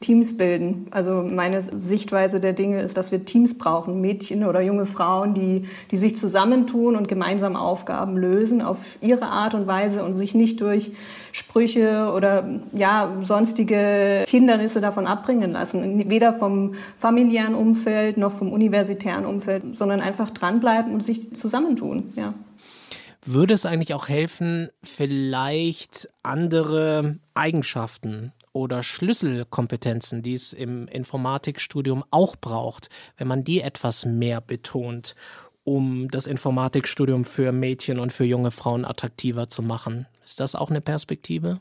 Teams 0.00 0.38
bilden. 0.38 0.86
Also 0.92 1.22
meine 1.22 1.60
Sichtweise 1.60 2.40
der 2.40 2.54
Dinge 2.54 2.80
ist, 2.80 2.96
dass 2.96 3.12
wir 3.12 3.26
Teams 3.26 3.58
brauchen, 3.58 4.00
Mädchen 4.00 4.46
oder 4.46 4.62
junge 4.62 4.86
Frauen, 4.86 5.34
die, 5.34 5.68
die 5.90 5.98
sich 5.98 6.16
zusammentun 6.16 6.96
und 6.96 7.06
gemeinsam 7.06 7.54
Aufgaben 7.54 8.16
lösen 8.16 8.62
auf 8.62 8.78
ihre 9.02 9.26
Art 9.26 9.52
und 9.52 9.66
Weise 9.66 10.02
und 10.02 10.14
sich 10.14 10.34
nicht 10.34 10.62
durch 10.62 10.92
Sprüche 11.32 12.12
oder 12.16 12.48
ja, 12.72 13.12
sonstige 13.24 14.24
Hindernisse 14.26 14.80
davon 14.80 15.06
abbringen 15.06 15.52
lassen. 15.52 16.08
Weder 16.08 16.32
vom 16.32 16.74
familiären 16.98 17.54
Umfeld 17.54 18.16
noch 18.16 18.32
vom 18.32 18.52
universitären 18.52 19.26
Umfeld, 19.26 19.78
sondern 19.78 20.00
einfach 20.00 20.30
dranbleiben 20.30 20.94
und 20.94 21.04
sich 21.04 21.34
zusammentun. 21.34 22.14
Ja. 22.16 22.32
Würde 23.22 23.52
es 23.52 23.66
eigentlich 23.66 23.92
auch 23.92 24.08
helfen, 24.08 24.70
vielleicht 24.82 26.08
andere 26.22 27.18
Eigenschaften 27.34 28.32
oder 28.52 28.82
Schlüsselkompetenzen, 28.82 30.22
die 30.22 30.34
es 30.34 30.52
im 30.52 30.88
Informatikstudium 30.88 32.04
auch 32.10 32.36
braucht, 32.36 32.88
wenn 33.16 33.28
man 33.28 33.44
die 33.44 33.60
etwas 33.60 34.04
mehr 34.04 34.40
betont, 34.40 35.14
um 35.64 36.08
das 36.10 36.26
Informatikstudium 36.26 37.24
für 37.24 37.52
Mädchen 37.52 37.98
und 37.98 38.12
für 38.12 38.24
junge 38.24 38.50
Frauen 38.50 38.84
attraktiver 38.84 39.48
zu 39.48 39.62
machen. 39.62 40.06
Ist 40.24 40.40
das 40.40 40.54
auch 40.54 40.70
eine 40.70 40.80
Perspektive? 40.80 41.60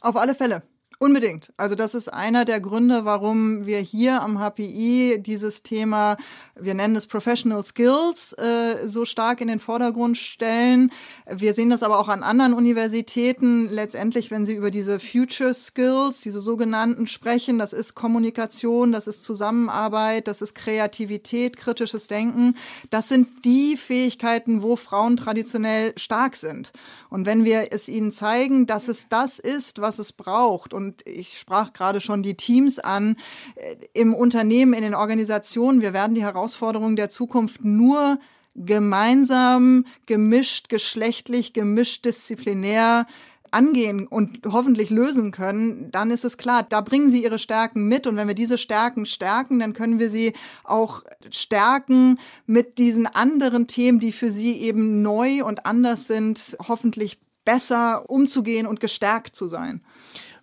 Auf 0.00 0.16
alle 0.16 0.34
Fälle. 0.34 0.62
Unbedingt. 0.98 1.52
Also 1.58 1.74
das 1.74 1.94
ist 1.94 2.08
einer 2.08 2.46
der 2.46 2.58
Gründe, 2.58 3.04
warum 3.04 3.66
wir 3.66 3.80
hier 3.80 4.22
am 4.22 4.38
HPI 4.38 5.18
dieses 5.20 5.62
Thema, 5.62 6.16
wir 6.58 6.72
nennen 6.72 6.96
es 6.96 7.06
Professional 7.06 7.62
Skills, 7.64 8.32
äh, 8.32 8.88
so 8.88 9.04
stark 9.04 9.42
in 9.42 9.48
den 9.48 9.60
Vordergrund 9.60 10.16
stellen. 10.16 10.90
Wir 11.30 11.52
sehen 11.52 11.68
das 11.68 11.82
aber 11.82 11.98
auch 11.98 12.08
an 12.08 12.22
anderen 12.22 12.54
Universitäten. 12.54 13.68
Letztendlich, 13.68 14.30
wenn 14.30 14.46
Sie 14.46 14.54
über 14.54 14.70
diese 14.70 14.98
Future 14.98 15.52
Skills, 15.52 16.22
diese 16.22 16.40
sogenannten 16.40 17.06
sprechen, 17.06 17.58
das 17.58 17.74
ist 17.74 17.94
Kommunikation, 17.94 18.90
das 18.90 19.06
ist 19.06 19.22
Zusammenarbeit, 19.22 20.26
das 20.26 20.40
ist 20.40 20.54
Kreativität, 20.54 21.58
kritisches 21.58 22.08
Denken. 22.08 22.56
Das 22.88 23.08
sind 23.08 23.44
die 23.44 23.76
Fähigkeiten, 23.76 24.62
wo 24.62 24.76
Frauen 24.76 25.18
traditionell 25.18 25.92
stark 25.98 26.36
sind. 26.36 26.72
Und 27.10 27.26
wenn 27.26 27.44
wir 27.44 27.68
es 27.72 27.86
ihnen 27.90 28.12
zeigen, 28.12 28.66
dass 28.66 28.88
es 28.88 29.10
das 29.10 29.38
ist, 29.38 29.82
was 29.82 29.98
es 29.98 30.14
braucht 30.14 30.72
und 30.72 30.85
und 30.86 31.02
ich 31.04 31.38
sprach 31.38 31.72
gerade 31.72 32.00
schon 32.00 32.22
die 32.22 32.36
Teams 32.36 32.78
an, 32.78 33.16
äh, 33.56 33.74
im 33.92 34.14
Unternehmen, 34.14 34.72
in 34.72 34.82
den 34.82 34.94
Organisationen. 34.94 35.80
Wir 35.80 35.92
werden 35.92 36.14
die 36.14 36.22
Herausforderungen 36.22 36.96
der 36.96 37.08
Zukunft 37.08 37.64
nur 37.64 38.18
gemeinsam, 38.54 39.84
gemischt, 40.06 40.68
geschlechtlich, 40.68 41.52
gemischt, 41.52 42.04
disziplinär 42.04 43.06
angehen 43.50 44.06
und 44.06 44.40
hoffentlich 44.46 44.90
lösen 44.90 45.30
können, 45.30 45.90
dann 45.90 46.10
ist 46.10 46.24
es 46.24 46.36
klar, 46.36 46.62
da 46.62 46.80
bringen 46.80 47.10
sie 47.10 47.22
ihre 47.22 47.38
Stärken 47.38 47.88
mit. 47.88 48.06
Und 48.06 48.16
wenn 48.16 48.28
wir 48.28 48.34
diese 48.34 48.58
Stärken 48.58 49.06
stärken, 49.06 49.60
dann 49.60 49.72
können 49.72 49.98
wir 49.98 50.10
sie 50.10 50.34
auch 50.64 51.02
stärken 51.30 52.18
mit 52.46 52.78
diesen 52.78 53.06
anderen 53.06 53.66
Themen, 53.66 54.00
die 54.00 54.12
für 54.12 54.30
sie 54.30 54.60
eben 54.60 55.00
neu 55.00 55.44
und 55.44 55.64
anders 55.64 56.06
sind, 56.06 56.56
hoffentlich 56.66 57.18
besser 57.46 58.10
umzugehen 58.10 58.66
und 58.66 58.80
gestärkt 58.80 59.34
zu 59.34 59.46
sein. 59.46 59.80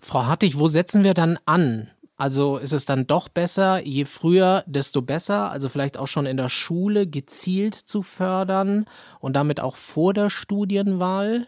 Frau 0.03 0.25
Hartig, 0.25 0.59
wo 0.59 0.67
setzen 0.67 1.03
wir 1.05 1.13
dann 1.13 1.39
an? 1.45 1.89
Also 2.17 2.57
ist 2.57 2.73
es 2.73 2.85
dann 2.85 3.07
doch 3.07 3.29
besser, 3.29 3.83
je 3.85 4.05
früher, 4.05 4.63
desto 4.67 5.01
besser, 5.01 5.49
also 5.49 5.69
vielleicht 5.69 5.97
auch 5.97 6.07
schon 6.07 6.25
in 6.25 6.37
der 6.37 6.49
Schule 6.49 7.07
gezielt 7.07 7.73
zu 7.73 8.03
fördern 8.03 8.85
und 9.19 9.33
damit 9.33 9.61
auch 9.61 9.77
vor 9.77 10.13
der 10.13 10.29
Studienwahl? 10.29 11.47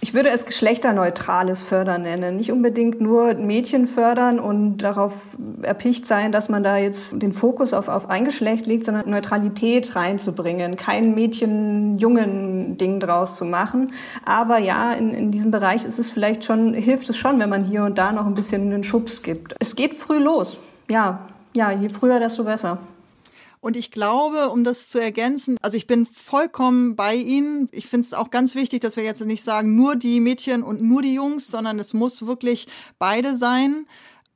Ich 0.00 0.14
würde 0.14 0.30
es 0.30 0.46
geschlechterneutrales 0.46 1.64
Fördern 1.64 2.02
nennen. 2.02 2.36
Nicht 2.36 2.52
unbedingt 2.52 3.00
nur 3.00 3.34
Mädchen 3.34 3.86
fördern 3.86 4.38
und 4.38 4.78
darauf 4.78 5.36
erpicht 5.62 6.06
sein, 6.06 6.32
dass 6.32 6.48
man 6.48 6.62
da 6.62 6.76
jetzt 6.76 7.20
den 7.20 7.32
Fokus 7.32 7.74
auf, 7.74 7.88
auf 7.88 8.08
ein 8.08 8.24
Geschlecht 8.24 8.66
legt, 8.66 8.84
sondern 8.84 9.10
Neutralität 9.10 9.96
reinzubringen. 9.96 10.76
Kein 10.76 11.14
Mädchen-Jungen-Ding 11.14 13.00
draus 13.00 13.36
zu 13.36 13.44
machen. 13.44 13.92
Aber 14.24 14.58
ja, 14.58 14.92
in, 14.92 15.12
in 15.12 15.30
diesem 15.32 15.50
Bereich 15.50 15.84
ist 15.84 15.98
es 15.98 16.10
vielleicht 16.10 16.44
schon, 16.44 16.72
hilft 16.74 17.10
es 17.10 17.16
schon, 17.16 17.40
wenn 17.40 17.50
man 17.50 17.64
hier 17.64 17.82
und 17.82 17.98
da 17.98 18.12
noch 18.12 18.26
ein 18.26 18.34
bisschen 18.34 18.72
einen 18.72 18.84
Schubs 18.84 19.22
gibt. 19.22 19.56
Es 19.58 19.74
geht 19.76 19.94
früh 19.94 20.18
los. 20.18 20.58
Ja, 20.88 21.26
ja, 21.52 21.72
je 21.72 21.88
früher, 21.88 22.20
desto 22.20 22.44
besser. 22.44 22.78
Und 23.66 23.76
ich 23.76 23.90
glaube, 23.90 24.50
um 24.50 24.62
das 24.62 24.86
zu 24.86 25.00
ergänzen, 25.00 25.56
also 25.60 25.76
ich 25.76 25.88
bin 25.88 26.06
vollkommen 26.06 26.94
bei 26.94 27.16
Ihnen. 27.16 27.68
Ich 27.72 27.88
finde 27.88 28.06
es 28.06 28.14
auch 28.14 28.30
ganz 28.30 28.54
wichtig, 28.54 28.80
dass 28.80 28.94
wir 28.94 29.02
jetzt 29.02 29.26
nicht 29.26 29.42
sagen, 29.42 29.74
nur 29.74 29.96
die 29.96 30.20
Mädchen 30.20 30.62
und 30.62 30.82
nur 30.82 31.02
die 31.02 31.14
Jungs, 31.14 31.48
sondern 31.48 31.80
es 31.80 31.92
muss 31.92 32.28
wirklich 32.28 32.68
beide 33.00 33.36
sein. 33.36 33.88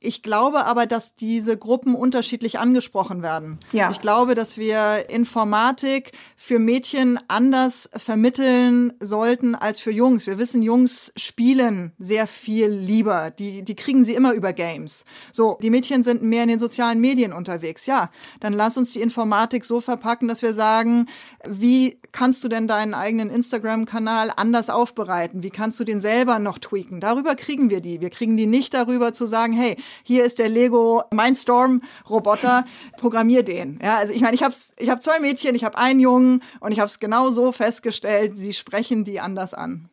Ich 0.03 0.23
glaube 0.23 0.65
aber, 0.65 0.87
dass 0.87 1.13
diese 1.13 1.55
Gruppen 1.55 1.93
unterschiedlich 1.93 2.57
angesprochen 2.57 3.21
werden. 3.21 3.59
Ja. 3.71 3.91
Ich 3.91 4.01
glaube, 4.01 4.33
dass 4.33 4.57
wir 4.57 5.11
Informatik 5.11 6.13
für 6.35 6.57
Mädchen 6.57 7.19
anders 7.27 7.87
vermitteln 7.95 8.93
sollten 8.99 9.53
als 9.53 9.79
für 9.79 9.91
Jungs. 9.91 10.25
Wir 10.25 10.39
wissen, 10.39 10.63
Jungs 10.63 11.13
spielen 11.17 11.91
sehr 11.99 12.25
viel 12.25 12.69
lieber. 12.69 13.29
Die, 13.29 13.61
die 13.61 13.75
kriegen 13.75 14.03
sie 14.03 14.15
immer 14.15 14.33
über 14.33 14.53
Games. 14.53 15.05
So, 15.31 15.59
die 15.61 15.69
Mädchen 15.69 16.03
sind 16.03 16.23
mehr 16.23 16.41
in 16.41 16.49
den 16.49 16.57
sozialen 16.57 16.99
Medien 16.99 17.31
unterwegs. 17.31 17.85
Ja, 17.85 18.09
dann 18.39 18.53
lass 18.53 18.77
uns 18.77 18.93
die 18.93 19.01
Informatik 19.01 19.63
so 19.65 19.81
verpacken, 19.81 20.27
dass 20.27 20.41
wir 20.41 20.55
sagen, 20.55 21.09
wie 21.47 21.99
kannst 22.11 22.43
du 22.43 22.47
denn 22.47 22.67
deinen 22.67 22.95
eigenen 22.95 23.29
Instagram-Kanal 23.29 24.31
anders 24.35 24.71
aufbereiten? 24.71 25.43
Wie 25.43 25.51
kannst 25.51 25.79
du 25.79 25.83
den 25.83 26.01
selber 26.01 26.39
noch 26.39 26.57
tweaken? 26.57 27.01
Darüber 27.01 27.35
kriegen 27.35 27.69
wir 27.69 27.81
die. 27.81 28.01
Wir 28.01 28.09
kriegen 28.09 28.35
die 28.35 28.47
nicht 28.47 28.73
darüber 28.73 29.13
zu 29.13 29.27
sagen, 29.27 29.53
hey, 29.53 29.77
hier 30.03 30.25
ist 30.25 30.39
der 30.39 30.49
Lego 30.49 31.03
Mindstorm 31.11 31.81
Roboter, 32.09 32.65
programmier 32.97 33.43
den. 33.43 33.79
Ja, 33.81 33.97
also 33.97 34.13
ich 34.13 34.21
meine, 34.21 34.35
ich 34.35 34.43
habe 34.43 34.53
ich 34.77 34.89
hab 34.89 35.01
zwei 35.01 35.19
Mädchen, 35.19 35.55
ich 35.55 35.63
habe 35.63 35.77
einen 35.77 35.99
Jungen 35.99 36.43
und 36.59 36.71
ich 36.71 36.79
habe 36.79 36.89
es 36.89 36.99
genau 36.99 37.29
so 37.29 37.51
festgestellt, 37.51 38.37
sie 38.37 38.53
sprechen 38.53 39.03
die 39.03 39.19
anders 39.19 39.53
an. 39.53 39.89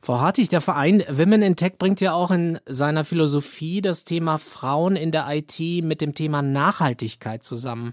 Frau 0.00 0.20
Hartig, 0.20 0.48
der 0.48 0.60
Verein 0.60 1.04
Women 1.08 1.42
in 1.42 1.56
Tech 1.56 1.72
bringt 1.78 2.00
ja 2.00 2.12
auch 2.12 2.30
in 2.30 2.58
seiner 2.66 3.04
Philosophie 3.04 3.82
das 3.82 4.04
Thema 4.04 4.38
Frauen 4.38 4.96
in 4.96 5.10
der 5.10 5.26
IT 5.28 5.84
mit 5.84 6.00
dem 6.00 6.14
Thema 6.14 6.40
Nachhaltigkeit 6.42 7.42
zusammen. 7.42 7.92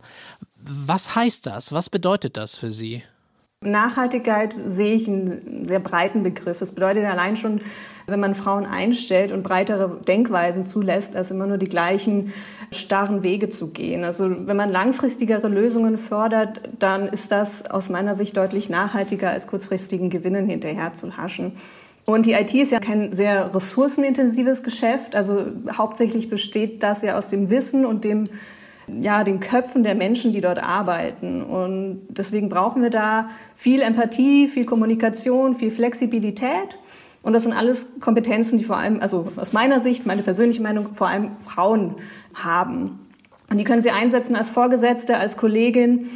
Was 0.55 1.15
heißt 1.15 1.45
das? 1.45 1.71
Was 1.71 1.89
bedeutet 1.89 2.37
das 2.37 2.55
für 2.55 2.71
Sie? 2.71 3.03
Nachhaltigkeit 3.61 4.55
sehe 4.65 4.95
ich 4.95 5.07
einen 5.07 5.67
sehr 5.67 5.79
breiten 5.79 6.23
Begriff. 6.23 6.61
Es 6.61 6.71
bedeutet 6.71 7.05
allein 7.05 7.35
schon, 7.35 7.61
wenn 8.07 8.19
man 8.19 8.35
Frauen 8.35 8.65
einstellt 8.65 9.31
und 9.31 9.43
breitere 9.43 9.99
Denkweisen 10.07 10.65
zulässt, 10.65 11.15
als 11.15 11.31
immer 11.31 11.47
nur 11.47 11.57
die 11.57 11.69
gleichen 11.69 12.33
starren 12.71 13.23
Wege 13.23 13.49
zu 13.49 13.71
gehen. 13.71 14.03
Also 14.03 14.29
wenn 14.29 14.57
man 14.57 14.71
langfristigere 14.71 15.47
Lösungen 15.47 15.97
fördert, 15.97 16.69
dann 16.77 17.07
ist 17.07 17.31
das 17.31 17.69
aus 17.69 17.89
meiner 17.89 18.15
Sicht 18.15 18.37
deutlich 18.37 18.69
nachhaltiger, 18.69 19.31
als 19.31 19.47
kurzfristigen 19.47 20.09
Gewinnen 20.09 20.47
hinterher 20.47 20.93
zu 20.93 21.17
haschen. 21.17 21.53
Und 22.05 22.27
die 22.27 22.33
IT 22.33 22.53
ist 22.53 22.71
ja 22.71 22.79
kein 22.79 23.11
sehr 23.13 23.55
ressourcenintensives 23.55 24.61
Geschäft. 24.61 25.15
Also 25.15 25.47
hauptsächlich 25.75 26.29
besteht 26.29 26.83
das 26.83 27.01
ja 27.01 27.17
aus 27.17 27.29
dem 27.29 27.49
Wissen 27.49 27.83
und 27.83 28.03
dem 28.03 28.29
ja, 28.87 29.23
den 29.23 29.39
Köpfen 29.39 29.83
der 29.83 29.95
Menschen, 29.95 30.31
die 30.31 30.41
dort 30.41 30.61
arbeiten. 30.61 31.41
Und 31.41 32.01
deswegen 32.09 32.49
brauchen 32.49 32.81
wir 32.81 32.89
da 32.89 33.25
viel 33.55 33.81
Empathie, 33.81 34.47
viel 34.47 34.65
Kommunikation, 34.65 35.55
viel 35.55 35.71
Flexibilität. 35.71 36.77
Und 37.23 37.33
das 37.33 37.43
sind 37.43 37.53
alles 37.53 37.87
Kompetenzen, 37.99 38.57
die 38.57 38.63
vor 38.63 38.77
allem, 38.77 38.99
also 39.01 39.31
aus 39.35 39.51
meiner 39.53 39.79
Sicht, 39.79 40.05
meine 40.05 40.21
persönliche 40.21 40.61
Meinung, 40.61 40.93
vor 40.93 41.07
allem 41.07 41.31
Frauen 41.39 41.95
haben. 42.35 42.99
Und 43.49 43.57
die 43.57 43.63
können 43.63 43.81
sie 43.81 43.91
einsetzen 43.91 44.35
als 44.35 44.49
Vorgesetzte, 44.49 45.17
als 45.17 45.37
Kollegin. 45.37 46.09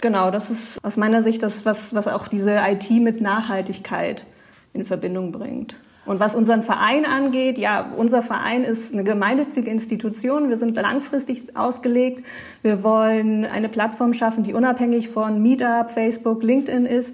Genau, 0.00 0.30
das 0.30 0.50
ist 0.50 0.84
aus 0.84 0.96
meiner 0.96 1.22
Sicht 1.22 1.42
das, 1.42 1.64
was, 1.64 1.94
was 1.94 2.06
auch 2.06 2.28
diese 2.28 2.58
IT 2.58 2.90
mit 2.90 3.20
Nachhaltigkeit 3.20 4.24
in 4.72 4.84
Verbindung 4.84 5.32
bringt. 5.32 5.74
Und 6.06 6.20
was 6.20 6.36
unseren 6.36 6.62
Verein 6.62 7.04
angeht, 7.04 7.58
ja, 7.58 7.92
unser 7.96 8.22
Verein 8.22 8.62
ist 8.62 8.92
eine 8.92 9.02
gemeinnützige 9.02 9.68
Institution. 9.68 10.48
Wir 10.48 10.56
sind 10.56 10.76
langfristig 10.76 11.56
ausgelegt. 11.56 12.24
Wir 12.62 12.84
wollen 12.84 13.44
eine 13.44 13.68
Plattform 13.68 14.14
schaffen, 14.14 14.44
die 14.44 14.54
unabhängig 14.54 15.08
von 15.08 15.42
Meetup, 15.42 15.90
Facebook, 15.90 16.44
LinkedIn 16.44 16.86
ist 16.86 17.12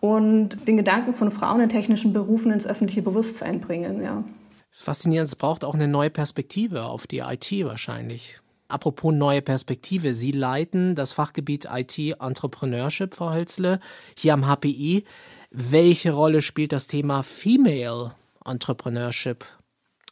und 0.00 0.68
den 0.68 0.76
Gedanken 0.76 1.14
von 1.14 1.30
Frauen 1.30 1.62
in 1.62 1.70
technischen 1.70 2.12
Berufen 2.12 2.52
ins 2.52 2.66
öffentliche 2.66 3.00
Bewusstsein 3.00 3.60
bringen, 3.60 4.02
ja. 4.02 4.22
Das 4.70 4.80
ist 4.80 4.84
faszinierend. 4.84 5.28
Es 5.28 5.36
braucht 5.36 5.64
auch 5.64 5.74
eine 5.74 5.88
neue 5.88 6.10
Perspektive 6.10 6.84
auf 6.84 7.06
die 7.06 7.20
IT 7.20 7.50
wahrscheinlich. 7.64 8.40
Apropos 8.68 9.14
neue 9.14 9.40
Perspektive. 9.40 10.12
Sie 10.12 10.32
leiten 10.32 10.94
das 10.94 11.12
Fachgebiet 11.12 11.68
IT 11.72 11.98
Entrepreneurship, 12.20 13.14
Frau 13.14 13.32
Hölzle, 13.32 13.78
hier 14.18 14.34
am 14.34 14.46
HPI. 14.46 15.04
Welche 15.50 16.12
Rolle 16.12 16.42
spielt 16.42 16.72
das 16.72 16.86
Thema 16.88 17.22
Female 17.22 18.12
Entrepreneurship. 18.44 19.44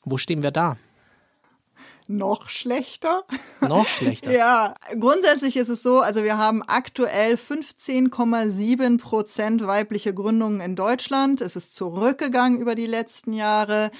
Wo 0.04 0.16
stehen 0.16 0.42
wir 0.42 0.50
da? 0.50 0.76
Noch 2.08 2.48
schlechter. 2.48 3.24
Noch 3.60 3.86
schlechter. 3.86 4.32
ja, 4.36 4.74
grundsätzlich 4.98 5.56
ist 5.56 5.68
es 5.68 5.82
so, 5.82 6.00
also 6.00 6.24
wir 6.24 6.36
haben 6.36 6.62
aktuell 6.66 7.34
15,7 7.34 8.98
Prozent 8.98 9.66
weibliche 9.66 10.12
Gründungen 10.12 10.60
in 10.60 10.74
Deutschland. 10.74 11.40
Es 11.40 11.56
ist 11.56 11.74
zurückgegangen 11.74 12.60
über 12.60 12.74
die 12.74 12.86
letzten 12.86 13.32
Jahre. 13.32 13.90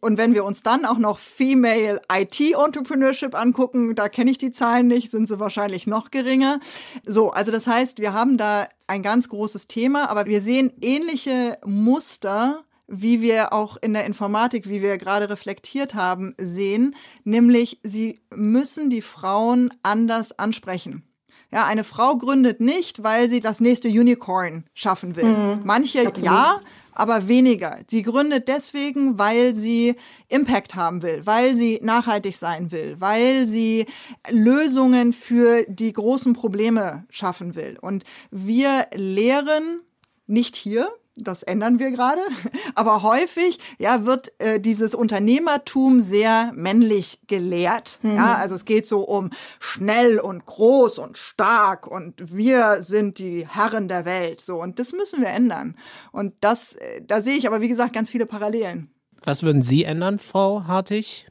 Und 0.00 0.18
wenn 0.18 0.34
wir 0.34 0.44
uns 0.44 0.64
dann 0.64 0.84
auch 0.84 0.98
noch 0.98 1.18
Female 1.18 2.00
IT 2.12 2.40
Entrepreneurship 2.40 3.36
angucken, 3.36 3.94
da 3.94 4.08
kenne 4.08 4.32
ich 4.32 4.38
die 4.38 4.50
Zahlen 4.50 4.88
nicht, 4.88 5.12
sind 5.12 5.28
sie 5.28 5.38
wahrscheinlich 5.38 5.86
noch 5.86 6.10
geringer. 6.10 6.58
So, 7.04 7.30
also 7.30 7.52
das 7.52 7.68
heißt, 7.68 8.00
wir 8.00 8.12
haben 8.12 8.38
da 8.38 8.66
ein 8.88 9.04
ganz 9.04 9.28
großes 9.28 9.68
Thema, 9.68 10.10
aber 10.10 10.26
wir 10.26 10.42
sehen 10.42 10.72
ähnliche 10.80 11.58
Muster 11.64 12.64
wie 12.92 13.22
wir 13.22 13.54
auch 13.54 13.78
in 13.80 13.94
der 13.94 14.04
Informatik, 14.04 14.68
wie 14.68 14.82
wir 14.82 14.98
gerade 14.98 15.30
reflektiert 15.30 15.94
haben, 15.94 16.34
sehen, 16.38 16.94
nämlich 17.24 17.80
sie 17.82 18.20
müssen 18.34 18.90
die 18.90 19.00
Frauen 19.00 19.70
anders 19.82 20.38
ansprechen. 20.38 21.02
Ja, 21.50 21.64
eine 21.64 21.84
Frau 21.84 22.16
gründet 22.16 22.60
nicht, 22.60 23.02
weil 23.02 23.28
sie 23.28 23.40
das 23.40 23.60
nächste 23.60 23.88
Unicorn 23.88 24.64
schaffen 24.74 25.16
will. 25.16 25.24
Mhm. 25.24 25.60
Manche 25.64 26.06
Absolut. 26.06 26.24
ja, 26.24 26.60
aber 26.94 27.28
weniger. 27.28 27.78
Sie 27.88 28.02
gründet 28.02 28.48
deswegen, 28.48 29.18
weil 29.18 29.54
sie 29.54 29.96
Impact 30.28 30.74
haben 30.74 31.02
will, 31.02 31.22
weil 31.24 31.54
sie 31.54 31.78
nachhaltig 31.82 32.36
sein 32.36 32.72
will, 32.72 32.96
weil 32.98 33.46
sie 33.46 33.86
Lösungen 34.30 35.14
für 35.14 35.64
die 35.66 35.94
großen 35.94 36.34
Probleme 36.34 37.06
schaffen 37.08 37.54
will. 37.54 37.78
Und 37.80 38.04
wir 38.30 38.86
lehren 38.94 39.80
nicht 40.26 40.56
hier, 40.56 40.90
das 41.16 41.42
ändern 41.42 41.78
wir 41.78 41.90
gerade. 41.90 42.20
Aber 42.74 43.02
häufig 43.02 43.58
ja, 43.78 44.04
wird 44.04 44.32
äh, 44.38 44.60
dieses 44.60 44.94
Unternehmertum 44.94 46.00
sehr 46.00 46.52
männlich 46.54 47.20
gelehrt. 47.26 47.98
Mhm. 48.02 48.16
Ja, 48.16 48.34
also 48.34 48.54
es 48.54 48.64
geht 48.64 48.86
so 48.86 49.00
um 49.00 49.30
schnell 49.58 50.18
und 50.18 50.46
groß 50.46 50.98
und 50.98 51.18
stark 51.18 51.86
und 51.86 52.34
wir 52.34 52.82
sind 52.82 53.18
die 53.18 53.46
Herren 53.46 53.88
der 53.88 54.04
Welt. 54.04 54.40
So, 54.40 54.60
und 54.60 54.78
das 54.78 54.92
müssen 54.92 55.20
wir 55.20 55.28
ändern. 55.28 55.76
Und 56.12 56.34
das, 56.40 56.74
äh, 56.74 57.02
da 57.06 57.20
sehe 57.20 57.36
ich 57.36 57.46
aber, 57.46 57.60
wie 57.60 57.68
gesagt, 57.68 57.92
ganz 57.92 58.10
viele 58.10 58.26
Parallelen. 58.26 58.88
Was 59.24 59.42
würden 59.42 59.62
Sie 59.62 59.84
ändern, 59.84 60.18
Frau 60.18 60.64
Hartig? 60.66 61.26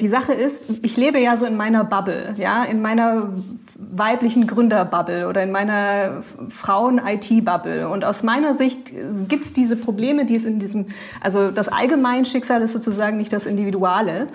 Die 0.00 0.08
Sache 0.08 0.32
ist, 0.32 0.62
ich 0.82 0.96
lebe 0.96 1.18
ja 1.18 1.36
so 1.36 1.44
in 1.46 1.56
meiner 1.56 1.84
Bubble, 1.84 2.34
ja, 2.36 2.64
in 2.64 2.82
meiner 2.82 3.28
weiblichen 3.76 4.46
Gründerbubble 4.46 5.28
oder 5.28 5.42
in 5.42 5.52
meiner 5.52 6.22
Frauen-IT-Bubble. 6.48 7.88
Und 7.88 8.04
aus 8.04 8.22
meiner 8.22 8.54
Sicht 8.54 8.92
gibt 9.28 9.44
es 9.44 9.52
diese 9.52 9.76
Probleme, 9.76 10.26
die 10.26 10.34
es 10.34 10.44
in 10.44 10.58
diesem, 10.58 10.86
also 11.20 11.50
das 11.50 11.68
Allgemeinschicksal 11.68 12.62
ist 12.62 12.72
sozusagen 12.72 13.16
nicht 13.16 13.32
das 13.32 13.46
Individuale. 13.46 14.28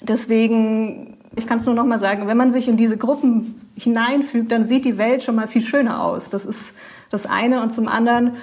Deswegen, 0.00 1.18
ich 1.36 1.46
kann 1.46 1.58
es 1.58 1.66
nur 1.66 1.74
noch 1.74 1.86
mal 1.86 1.98
sagen, 1.98 2.26
wenn 2.26 2.36
man 2.36 2.52
sich 2.52 2.68
in 2.68 2.76
diese 2.76 2.96
Gruppen 2.96 3.60
hineinfügt, 3.76 4.50
dann 4.50 4.66
sieht 4.66 4.84
die 4.84 4.98
Welt 4.98 5.22
schon 5.22 5.34
mal 5.34 5.46
viel 5.46 5.62
schöner 5.62 6.02
aus. 6.02 6.30
Das 6.30 6.44
ist 6.44 6.74
das 7.10 7.26
eine. 7.26 7.62
Und 7.62 7.74
zum 7.74 7.88
anderen, 7.88 8.36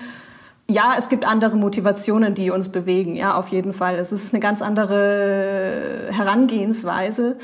ja, 0.70 0.96
es 0.98 1.10
gibt 1.10 1.26
andere 1.26 1.58
Motivationen, 1.58 2.36
die 2.36 2.52
uns 2.52 2.70
bewegen. 2.70 3.16
Ja, 3.16 3.36
auf 3.36 3.50
jeden 3.50 3.74
Fall. 3.74 3.96
Es 3.96 4.12
ist 4.12 4.34
eine 4.34 4.40
ganz 4.40 4.62
andere 4.62 6.10
Herangehensweise 6.12 7.38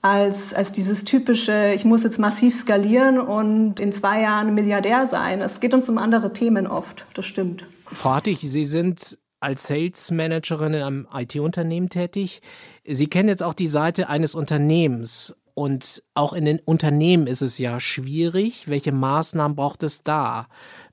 als, 0.00 0.54
als 0.54 0.72
dieses 0.72 1.04
typische, 1.04 1.72
ich 1.74 1.84
muss 1.84 2.04
jetzt 2.04 2.18
massiv 2.18 2.58
skalieren 2.58 3.18
und 3.18 3.80
in 3.80 3.92
zwei 3.92 4.22
Jahren 4.22 4.54
Milliardär 4.54 5.06
sein. 5.06 5.42
Es 5.42 5.60
geht 5.60 5.74
uns 5.74 5.88
um 5.88 5.98
andere 5.98 6.32
Themen 6.32 6.66
oft. 6.66 7.04
Das 7.14 7.26
stimmt. 7.26 7.66
Frau 7.86 8.14
Hartig, 8.14 8.40
Sie 8.40 8.64
sind 8.64 9.18
als 9.40 9.66
Sales 9.66 10.10
Managerin 10.10 10.74
in 10.74 10.82
einem 10.82 11.08
IT-Unternehmen 11.12 11.90
tätig. 11.90 12.40
Sie 12.84 13.08
kennen 13.08 13.28
jetzt 13.28 13.42
auch 13.42 13.54
die 13.54 13.66
Seite 13.66 14.08
eines 14.08 14.34
Unternehmens. 14.34 15.36
Und 15.54 16.04
auch 16.14 16.34
in 16.34 16.44
den 16.44 16.60
Unternehmen 16.60 17.26
ist 17.26 17.42
es 17.42 17.58
ja 17.58 17.80
schwierig. 17.80 18.68
Welche 18.68 18.92
Maßnahmen 18.92 19.56
braucht 19.56 19.82
es 19.82 20.04
da, 20.04 20.46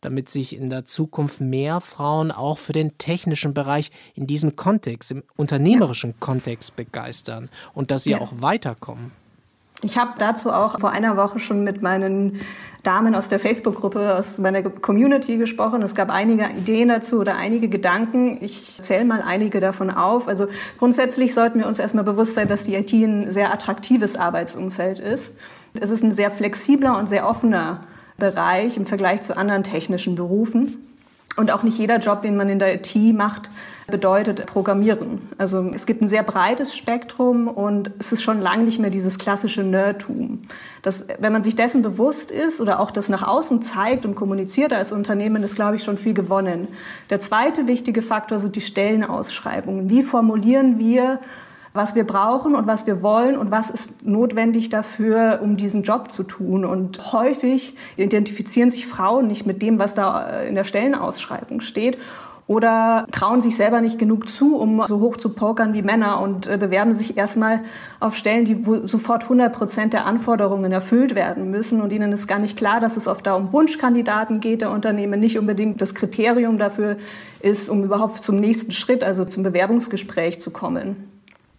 damit 0.05 0.29
sich 0.29 0.55
in 0.55 0.69
der 0.69 0.85
Zukunft 0.85 1.41
mehr 1.41 1.81
Frauen 1.81 2.31
auch 2.31 2.59
für 2.59 2.73
den 2.73 2.97
technischen 2.97 3.53
Bereich 3.53 3.91
in 4.13 4.27
diesem 4.27 4.55
Kontext, 4.55 5.11
im 5.11 5.23
unternehmerischen 5.35 6.11
ja. 6.11 6.15
Kontext 6.19 6.75
begeistern 6.75 7.49
und 7.73 7.89
dass 7.89 8.03
sie 8.03 8.11
ja. 8.11 8.21
auch 8.21 8.31
weiterkommen? 8.39 9.11
Ich 9.81 9.97
habe 9.97 10.13
dazu 10.17 10.51
auch 10.51 10.79
vor 10.79 10.91
einer 10.91 11.17
Woche 11.17 11.39
schon 11.39 11.63
mit 11.63 11.81
meinen 11.81 12.39
Damen 12.83 13.15
aus 13.15 13.27
der 13.27 13.39
Facebook-Gruppe, 13.39 14.15
aus 14.15 14.37
meiner 14.37 14.61
Community 14.61 15.37
gesprochen. 15.37 15.81
Es 15.81 15.95
gab 15.95 16.09
einige 16.09 16.47
Ideen 16.49 16.89
dazu 16.89 17.19
oder 17.19 17.35
einige 17.35 17.67
Gedanken. 17.67 18.37
Ich 18.41 18.79
zähle 18.81 19.05
mal 19.05 19.21
einige 19.21 19.59
davon 19.59 19.89
auf. 19.89 20.27
Also 20.27 20.47
grundsätzlich 20.77 21.33
sollten 21.33 21.59
wir 21.59 21.67
uns 21.67 21.79
erstmal 21.79 22.03
bewusst 22.03 22.35
sein, 22.35 22.47
dass 22.47 22.63
die 22.63 22.75
IT 22.75 22.93
ein 22.93 23.31
sehr 23.31 23.51
attraktives 23.51 24.15
Arbeitsumfeld 24.15 24.99
ist. 24.99 25.35
Es 25.73 25.89
ist 25.89 26.03
ein 26.03 26.11
sehr 26.11 26.31
flexibler 26.31 26.97
und 26.97 27.09
sehr 27.09 27.27
offener 27.27 27.81
Bereich 28.17 28.77
im 28.77 28.85
Vergleich 28.85 29.21
zu 29.23 29.37
anderen 29.37 29.63
technischen 29.63 30.15
Berufen. 30.15 30.81
Und 31.37 31.51
auch 31.51 31.63
nicht 31.63 31.77
jeder 31.77 31.97
Job, 31.97 32.21
den 32.21 32.37
man 32.37 32.47
in 32.47 32.59
der 32.59 32.75
IT 32.75 32.95
macht, 33.13 33.49
bedeutet 33.87 34.45
Programmieren. 34.45 35.21
Also 35.37 35.69
es 35.75 35.85
gibt 35.85 36.01
ein 36.01 36.07
sehr 36.07 36.23
breites 36.23 36.75
Spektrum 36.75 37.47
und 37.47 37.91
es 37.99 38.13
ist 38.13 38.23
schon 38.23 38.41
lange 38.41 38.63
nicht 38.63 38.79
mehr 38.79 38.89
dieses 38.89 39.19
klassische 39.19 39.61
Nerdtum. 39.63 40.43
Das, 40.81 41.05
wenn 41.19 41.33
man 41.33 41.43
sich 41.43 41.55
dessen 41.55 41.81
bewusst 41.81 42.31
ist 42.31 42.61
oder 42.61 42.79
auch 42.79 42.89
das 42.89 43.09
nach 43.09 43.27
außen 43.27 43.61
zeigt 43.61 44.05
und 44.05 44.15
kommuniziert 44.15 44.71
als 44.71 44.91
Unternehmen, 44.93 45.43
ist, 45.43 45.55
glaube 45.55 45.75
ich, 45.75 45.83
schon 45.83 45.97
viel 45.97 46.13
gewonnen. 46.13 46.69
Der 47.09 47.19
zweite 47.19 47.67
wichtige 47.67 48.01
Faktor 48.01 48.39
sind 48.39 48.55
die 48.55 48.61
Stellenausschreibungen. 48.61 49.89
Wie 49.89 50.03
formulieren 50.03 50.79
wir 50.79 51.19
was 51.75 51.93
wir 51.93 52.05
brauchen 52.05 52.55
und 52.55 52.67
was 52.67 52.87
wir 52.87 53.01
wollen 53.03 53.37
und 53.37 53.51
was 53.51 53.69
ist 53.69 54.05
notwendig 54.05 54.69
dafür, 54.69 55.39
um 55.43 55.57
diesen 55.57 55.83
Job 55.83 56.11
zu 56.11 56.23
tun. 56.23 56.65
Und 56.65 57.11
häufig 57.11 57.77
identifizieren 57.97 58.71
sich 58.71 58.87
Frauen 58.87 59.27
nicht 59.27 59.45
mit 59.45 59.61
dem, 59.61 59.77
was 59.77 59.93
da 59.93 60.41
in 60.41 60.55
der 60.55 60.63
Stellenausschreibung 60.63 61.61
steht 61.61 61.97
oder 62.47 63.07
trauen 63.11 63.41
sich 63.41 63.55
selber 63.55 63.81
nicht 63.81 63.97
genug 63.97 64.29
zu, 64.29 64.57
um 64.57 64.83
so 64.87 64.99
hoch 64.99 65.17
zu 65.17 65.33
pokern 65.33 65.73
wie 65.73 65.81
Männer 65.81 66.21
und 66.21 66.45
äh, 66.45 66.57
bewerben 66.57 66.93
sich 66.93 67.17
erstmal 67.17 67.63
auf 67.99 68.15
Stellen, 68.15 68.45
die 68.45 68.63
sofort 68.87 69.23
100 69.23 69.51
Prozent 69.51 69.93
der 69.93 70.05
Anforderungen 70.05 70.71
erfüllt 70.71 71.15
werden 71.15 71.49
müssen 71.49 71.81
und 71.81 71.91
ihnen 71.91 72.11
ist 72.11 72.27
gar 72.27 72.39
nicht 72.39 72.55
klar, 72.55 72.79
dass 72.79 72.97
es 72.97 73.07
oft 73.07 73.25
da 73.25 73.33
um 73.33 73.51
Wunschkandidaten 73.51 74.41
geht 74.41 74.61
der 74.61 74.71
Unternehmen, 74.71 75.19
nicht 75.19 75.39
unbedingt 75.39 75.81
das 75.81 75.95
Kriterium 75.95 76.59
dafür 76.59 76.97
ist, 77.39 77.67
um 77.67 77.83
überhaupt 77.83 78.23
zum 78.23 78.35
nächsten 78.35 78.71
Schritt, 78.71 79.03
also 79.03 79.25
zum 79.25 79.41
Bewerbungsgespräch 79.41 80.39
zu 80.39 80.51
kommen. 80.51 81.14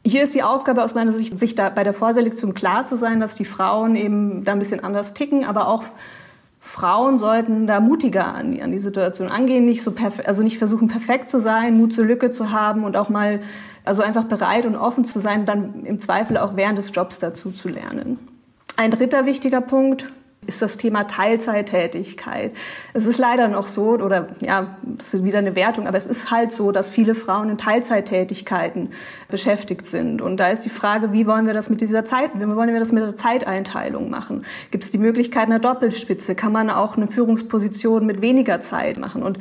Hier 0.09 0.23
ist 0.23 0.37
die 0.37 0.45
Aufgabe 0.45 0.85
aus 0.85 0.95
meiner 0.95 1.11
Sicht, 1.11 1.37
sich 1.37 1.57
da 1.57 1.69
bei 1.69 1.83
der 1.83 1.93
Vorselektion 1.93 2.55
klar 2.55 2.85
zu 2.85 2.97
sein, 2.97 3.19
dass 3.19 3.35
die 3.35 3.45
Frauen 3.45 3.97
eben 3.97 4.45
da 4.45 4.53
ein 4.53 4.61
bisschen 4.61 4.85
anders 4.85 5.15
ticken, 5.15 5.45
aber 5.45 5.67
auch 5.67 5.83
Frauen 6.61 7.19
sollten 7.19 7.67
da 7.67 7.81
mutiger 7.81 8.33
an, 8.33 8.57
an 8.61 8.71
die 8.71 8.79
Situation 8.79 9.27
angehen, 9.27 9.65
nicht 9.65 9.83
so 9.83 9.93
also 10.25 10.45
nicht 10.45 10.59
versuchen 10.59 10.87
perfekt 10.87 11.29
zu 11.29 11.41
sein, 11.41 11.77
Mut 11.77 11.93
zur 11.93 12.05
Lücke 12.05 12.31
zu 12.31 12.53
haben 12.53 12.85
und 12.85 12.97
auch 12.97 13.09
mal 13.09 13.41
also 13.85 14.01
einfach 14.01 14.27
bereit 14.27 14.65
und 14.65 14.77
offen 14.77 15.05
zu 15.05 15.19
sein, 15.19 15.45
dann 15.45 15.85
im 15.85 15.99
Zweifel 15.99 16.39
auch 16.39 16.55
während 16.55 16.79
des 16.79 16.93
Jobs 16.95 17.19
dazu 17.19 17.51
zu 17.51 17.69
lernen. 17.69 18.21
Ein 18.77 18.93
dritter 18.93 19.27
wichtiger 19.27 19.61
Punkt, 19.61 20.07
ist 20.47 20.63
das 20.63 20.77
Thema 20.77 21.05
Teilzeittätigkeit. 21.05 22.53
Es 22.93 23.07
ist 23.07 23.19
leider 23.19 23.49
noch 23.49 23.69
so, 23.69 23.91
oder 23.91 24.29
ja, 24.41 24.77
das 24.83 25.15
ist 25.15 25.25
wieder 25.25 25.39
eine 25.39 25.55
Wertung, 25.55 25.87
aber 25.87 25.99
es 25.99 26.07
ist 26.07 26.31
halt 26.31 26.53
so, 26.53 26.73
dass 26.73 26.89
viele 26.89 27.15
Frauen 27.15 27.51
in 27.51 27.59
Teilzeittätigkeiten 27.59 28.91
beschäftigt 29.29 29.87
sind. 29.87 30.23
Und 30.23 30.39
da 30.39 30.49
ist 30.49 30.65
die 30.65 30.71
Frage, 30.71 31.13
wie 31.13 31.27
wollen 31.27 31.47
wir 31.47 31.55
das 31.55 31.71
mit 31.71 31.81
dieser 31.81 32.05
Zeit, 32.05 32.31
wie 32.35 32.47
wollen 32.47 32.73
wir 32.73 32.81
das 32.81 32.93
mit 32.93 33.03
der 33.03 33.17
Zeiteinteilung 33.17 34.11
machen? 34.11 34.45
Gibt 34.71 34.85
es 34.85 34.91
die 34.91 34.99
Möglichkeit 34.99 35.47
einer 35.47 35.59
Doppelspitze? 35.59 36.35
Kann 36.35 36.53
man 36.53 36.71
auch 36.71 36.97
eine 36.97 37.09
Führungsposition 37.09 38.07
mit 38.07 38.21
weniger 38.21 38.61
Zeit 38.61 38.99
machen? 38.99 39.23
Und 39.23 39.39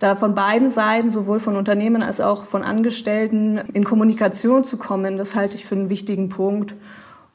da 0.00 0.14
von 0.14 0.34
beiden 0.34 0.70
Seiten, 0.70 1.10
sowohl 1.10 1.40
von 1.40 1.56
Unternehmen 1.56 2.02
als 2.02 2.20
auch 2.20 2.46
von 2.46 2.62
Angestellten, 2.62 3.58
in 3.72 3.84
Kommunikation 3.84 4.64
zu 4.64 4.76
kommen, 4.76 5.16
das 5.16 5.34
halte 5.34 5.56
ich 5.56 5.66
für 5.66 5.74
einen 5.74 5.90
wichtigen 5.90 6.28
Punkt. 6.28 6.74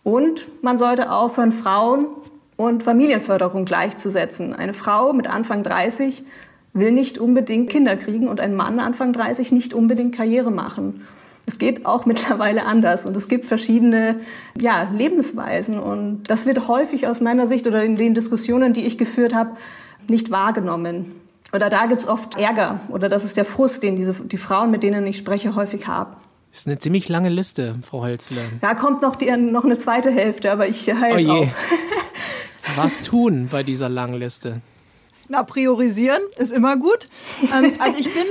Und 0.04 0.48
man 0.62 0.78
sollte 0.78 1.12
aufhören, 1.12 1.52
Frauen 1.52 2.08
und 2.56 2.84
Familienförderung 2.84 3.66
gleichzusetzen. 3.66 4.54
Eine 4.54 4.74
Frau 4.74 5.14
mit 5.14 5.28
Anfang 5.28 5.64
30 5.64 6.24
will 6.74 6.92
nicht 6.92 7.18
unbedingt 7.18 7.70
Kinder 7.70 7.96
kriegen 7.96 8.28
und 8.28 8.40
ein 8.40 8.56
Mann 8.56 8.80
Anfang 8.80 9.14
30 9.14 9.52
nicht 9.52 9.74
unbedingt 9.74 10.16
Karriere 10.16 10.52
machen. 10.52 11.02
Es 11.46 11.60
geht 11.60 11.86
auch 11.86 12.06
mittlerweile 12.08 12.66
anders 12.66 13.06
und 13.06 13.16
es 13.16 13.28
gibt 13.28 13.46
verschiedene 13.46 14.22
ja, 14.60 14.90
Lebensweisen 14.94 15.80
und 15.80 16.24
das 16.30 16.46
wird 16.46 16.68
häufig 16.68 17.08
aus 17.08 17.22
meiner 17.22 17.48
Sicht 17.48 17.68
oder 17.68 17.84
in 17.84 17.96
den 17.96 18.14
Diskussionen, 18.14 18.74
die 18.74 18.86
ich 18.86 18.98
geführt 18.98 19.34
habe, 19.34 19.52
nicht 20.08 20.32
wahrgenommen. 20.32 21.14
Oder 21.54 21.70
da 21.70 21.86
gibt 21.86 22.02
es 22.02 22.08
oft 22.08 22.38
Ärger 22.38 22.82
oder 22.90 23.10
das 23.10 23.24
ist 23.24 23.38
der 23.38 23.46
Frust, 23.46 23.84
den 23.84 23.96
diese, 23.96 24.14
die 24.14 24.38
Frauen, 24.38 24.72
mit 24.72 24.82
denen 24.82 25.06
ich 25.06 25.18
spreche, 25.18 25.56
häufig 25.56 25.88
haben. 25.88 26.16
Das 26.52 26.62
ist 26.62 26.68
eine 26.68 26.80
ziemlich 26.80 27.10
lange 27.10 27.30
Liste, 27.30 27.76
Frau 27.82 28.04
Hölzle. 28.04 28.42
Da 28.62 28.76
kommt 28.76 29.02
noch, 29.02 29.16
die, 29.16 29.32
noch 29.38 29.64
eine 29.64 29.78
zweite 29.78 30.12
Hälfte, 30.12 30.52
aber 30.52 30.68
ich 30.68 30.92
halte 30.92 31.28
oh 31.28 31.32
auf. 31.32 31.48
Was 32.76 33.02
tun 33.02 33.48
bei 33.52 33.64
dieser 33.64 33.90
langen 33.90 34.20
Liste? 34.20 34.62
Na, 35.30 35.44
priorisieren 35.44 36.22
ist 36.38 36.52
immer 36.52 36.78
gut. 36.78 37.08
Ähm, 37.42 37.74
also 37.80 37.98
ich 38.00 38.14
bin 38.14 38.26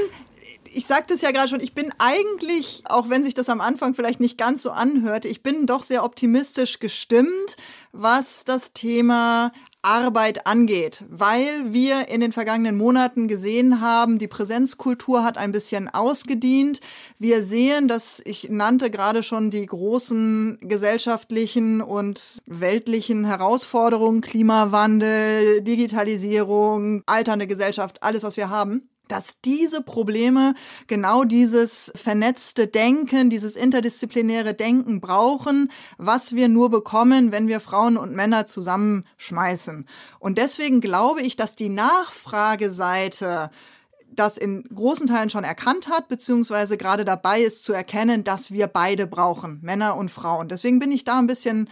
ich 0.75 0.87
sagte 0.87 1.15
es 1.15 1.21
ja 1.21 1.31
gerade 1.31 1.49
schon, 1.49 1.61
ich 1.61 1.75
bin 1.75 1.93
eigentlich, 1.99 2.83
auch 2.87 3.09
wenn 3.11 3.25
sich 3.25 3.35
das 3.35 3.49
am 3.49 3.61
Anfang 3.61 3.95
vielleicht 3.95 4.21
nicht 4.21 4.39
ganz 4.39 4.63
so 4.63 4.71
anhörte, 4.71 5.29
ich 5.29 5.43
bin 5.43 5.67
doch 5.67 5.83
sehr 5.83 6.05
optimistisch 6.05 6.79
gestimmt, 6.79 7.57
was 7.93 8.45
das 8.45 8.73
Thema 8.73 9.53
Arbeit 9.83 10.47
angeht, 10.47 11.05
weil 11.11 11.73
wir 11.73 12.09
in 12.09 12.21
den 12.21 12.31
vergangenen 12.31 12.77
Monaten 12.77 13.27
gesehen 13.27 13.81
haben, 13.81 14.19
die 14.21 14.29
Präsenzkultur 14.29 15.25
hat 15.25 15.39
ein 15.39 15.51
bisschen 15.51 15.89
ausgedient. 15.89 16.81
Wir 17.19 17.43
sehen, 17.43 17.89
dass 17.89 18.23
ich 18.25 18.49
nannte 18.49 18.91
gerade 18.91 19.25
schon 19.25 19.51
die 19.51 19.67
großen 19.67 20.59
gesellschaftlichen 20.61 21.81
und 21.81 22.39
weltlichen 22.47 23.25
Herausforderungen, 23.25 24.21
Klimawandel, 24.21 25.63
Digitalisierung, 25.63 27.03
alternde 27.07 27.49
Gesellschaft, 27.49 28.05
alles, 28.05 28.23
was 28.23 28.37
wir 28.37 28.51
haben 28.51 28.89
dass 29.09 29.41
diese 29.45 29.83
Probleme 29.83 30.55
genau 30.87 31.25
dieses 31.25 31.93
vernetzte 31.95 32.67
Denken, 32.67 33.31
dieses 33.31 33.57
interdisziplinäre 33.57 34.55
Denken 34.55 35.01
brauchen, 35.01 35.71
was 35.99 36.35
wir 36.35 36.49
nur 36.49 36.71
bekommen, 36.71 37.33
wenn 37.33 37.49
wir 37.49 37.61
Frauen 37.61 37.97
und 37.97 38.15
Männer 38.15 38.47
zusammenschmeißen. 38.47 39.87
Und 40.19 40.39
deswegen 40.39 40.81
glaube 40.81 41.21
ich, 41.23 41.37
dass 41.37 41.57
die 41.57 41.69
Nachfrageseite 41.69 43.51
das 44.15 44.37
in 44.37 44.63
großen 44.65 45.07
Teilen 45.07 45.31
schon 45.31 45.45
erkannt 45.45 45.89
hat, 45.89 46.09
beziehungsweise 46.09 46.77
gerade 46.77 47.05
dabei 47.05 47.41
ist 47.41 47.65
zu 47.65 47.73
erkennen, 47.73 48.25
dass 48.25 48.51
wir 48.51 48.67
beide 48.67 49.07
brauchen, 49.07 49.59
Männer 49.63 49.97
und 49.97 50.11
Frauen. 50.11 50.49
Deswegen 50.49 50.79
bin 50.79 50.93
ich 50.93 51.05
da 51.05 51.19
ein 51.19 51.27
bisschen 51.27 51.69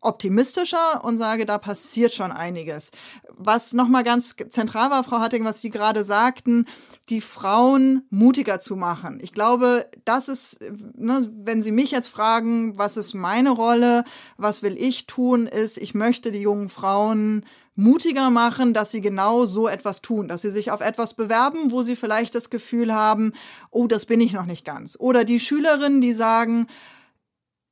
optimistischer 0.00 1.04
und 1.04 1.16
sage, 1.16 1.44
da 1.44 1.58
passiert 1.58 2.14
schon 2.14 2.30
einiges. 2.30 2.90
Was 3.36 3.72
nochmal 3.72 4.04
ganz 4.04 4.36
zentral 4.50 4.90
war, 4.90 5.02
Frau 5.02 5.18
Hatting, 5.18 5.44
was 5.44 5.60
Sie 5.60 5.70
gerade 5.70 6.04
sagten, 6.04 6.66
die 7.08 7.20
Frauen 7.20 8.02
mutiger 8.10 8.60
zu 8.60 8.76
machen. 8.76 9.18
Ich 9.20 9.32
glaube, 9.32 9.86
das 10.04 10.28
ist, 10.28 10.60
ne, 10.96 11.28
wenn 11.34 11.62
Sie 11.62 11.72
mich 11.72 11.90
jetzt 11.90 12.08
fragen, 12.08 12.78
was 12.78 12.96
ist 12.96 13.14
meine 13.14 13.50
Rolle, 13.50 14.04
was 14.36 14.62
will 14.62 14.76
ich 14.78 15.06
tun, 15.06 15.46
ist, 15.46 15.78
ich 15.78 15.94
möchte 15.94 16.30
die 16.30 16.40
jungen 16.40 16.68
Frauen 16.68 17.44
mutiger 17.78 18.28
machen, 18.30 18.74
dass 18.74 18.90
sie 18.90 19.00
genau 19.00 19.46
so 19.46 19.68
etwas 19.68 20.02
tun, 20.02 20.26
dass 20.26 20.42
sie 20.42 20.50
sich 20.50 20.72
auf 20.72 20.80
etwas 20.80 21.14
bewerben, 21.14 21.70
wo 21.70 21.82
sie 21.82 21.94
vielleicht 21.94 22.34
das 22.34 22.50
Gefühl 22.50 22.92
haben, 22.92 23.32
oh, 23.70 23.86
das 23.86 24.04
bin 24.04 24.20
ich 24.20 24.32
noch 24.32 24.46
nicht 24.46 24.64
ganz. 24.64 24.96
Oder 24.98 25.24
die 25.24 25.38
Schülerinnen, 25.38 26.00
die 26.00 26.12
sagen, 26.12 26.66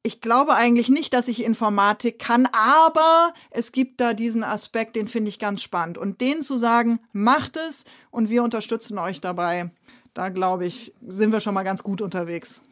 ich 0.07 0.21
glaube 0.21 0.55
eigentlich 0.55 0.89
nicht, 0.89 1.13
dass 1.13 1.27
ich 1.27 1.43
Informatik 1.43 2.21
kann, 2.21 2.47
aber 2.53 3.35
es 3.51 3.73
gibt 3.73 4.01
da 4.01 4.15
diesen 4.15 4.45
Aspekt, 4.45 4.95
den 4.95 5.09
finde 5.09 5.29
ich 5.29 5.41
ganz 5.41 5.63
spannend. 5.63 5.99
Und 5.99 6.21
denen 6.21 6.43
zu 6.43 6.57
sagen, 6.57 7.01
macht 7.13 7.57
es 7.57 7.85
und 8.13 8.31
wir 8.31 8.45
unterstützen 8.45 8.99
euch 8.99 9.21
dabei, 9.21 9.71
da 10.15 10.29
glaube 10.29 10.65
ich, 10.65 10.95
sind 11.07 11.33
wir 11.33 11.41
schon 11.41 11.55
mal 11.55 11.65
ganz 11.65 11.83
gut 11.83 12.01
unterwegs. 12.01 12.63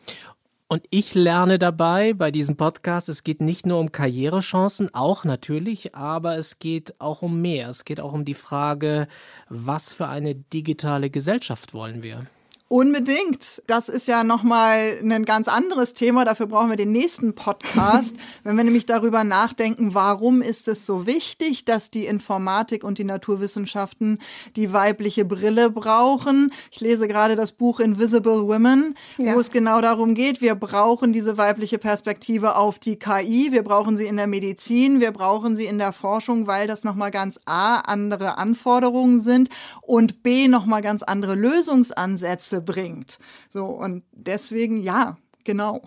Und 0.68 0.84
ich 0.90 1.14
lerne 1.14 1.58
dabei 1.58 2.14
bei 2.14 2.30
diesem 2.30 2.56
Podcast, 2.56 3.08
es 3.08 3.24
geht 3.24 3.40
nicht 3.40 3.66
nur 3.66 3.80
um 3.80 3.92
Karrierechancen, 3.92 4.94
auch 4.94 5.24
natürlich, 5.24 5.94
aber 5.94 6.36
es 6.36 6.60
geht 6.60 7.00
auch 7.00 7.22
um 7.22 7.42
mehr. 7.42 7.68
Es 7.68 7.84
geht 7.84 8.00
auch 8.00 8.12
um 8.12 8.24
die 8.24 8.34
Frage, 8.34 9.08
was 9.48 9.92
für 9.92 10.06
eine 10.06 10.36
digitale 10.36 11.10
Gesellschaft 11.10 11.74
wollen 11.74 12.02
wir? 12.02 12.26
Unbedingt. 12.68 13.62
Das 13.66 13.90
ist 13.90 14.08
ja 14.08 14.24
nochmal 14.24 14.98
ein 15.02 15.26
ganz 15.26 15.48
anderes 15.48 15.92
Thema. 15.92 16.24
Dafür 16.24 16.46
brauchen 16.46 16.70
wir 16.70 16.76
den 16.76 16.92
nächsten 16.92 17.34
Podcast. 17.34 18.16
Wenn 18.42 18.56
wir 18.56 18.64
nämlich 18.64 18.86
darüber 18.86 19.22
nachdenken, 19.22 19.92
warum 19.92 20.40
ist 20.40 20.66
es 20.66 20.86
so 20.86 21.06
wichtig, 21.06 21.66
dass 21.66 21.90
die 21.90 22.06
Informatik 22.06 22.82
und 22.82 22.96
die 22.96 23.04
Naturwissenschaften 23.04 24.18
die 24.56 24.72
weibliche 24.72 25.26
Brille 25.26 25.70
brauchen. 25.70 26.52
Ich 26.70 26.80
lese 26.80 27.06
gerade 27.06 27.36
das 27.36 27.52
Buch 27.52 27.80
Invisible 27.80 28.48
Women, 28.48 28.94
ja. 29.18 29.34
wo 29.34 29.40
es 29.40 29.50
genau 29.50 29.82
darum 29.82 30.14
geht, 30.14 30.40
wir 30.40 30.54
brauchen 30.54 31.12
diese 31.12 31.36
weibliche 31.36 31.78
Perspektive 31.78 32.56
auf 32.56 32.78
die 32.78 32.98
KI. 32.98 33.48
Wir 33.52 33.62
brauchen 33.62 33.98
sie 33.98 34.06
in 34.06 34.16
der 34.16 34.26
Medizin. 34.26 35.00
Wir 35.00 35.12
brauchen 35.12 35.54
sie 35.54 35.66
in 35.66 35.78
der 35.78 35.92
Forschung, 35.92 36.46
weil 36.46 36.66
das 36.66 36.82
nochmal 36.82 37.10
ganz 37.10 37.38
A, 37.44 37.76
andere 37.80 38.38
Anforderungen 38.38 39.20
sind 39.20 39.50
und 39.82 40.22
B, 40.22 40.48
nochmal 40.48 40.80
ganz 40.80 41.02
andere 41.02 41.34
Lösungsansätze 41.34 42.53
Ergebnisse 42.54 42.60
bringt. 42.60 43.18
So, 43.50 43.66
und 43.66 44.04
deswegen 44.12 44.82
ja, 44.82 45.16
genau. 45.44 45.82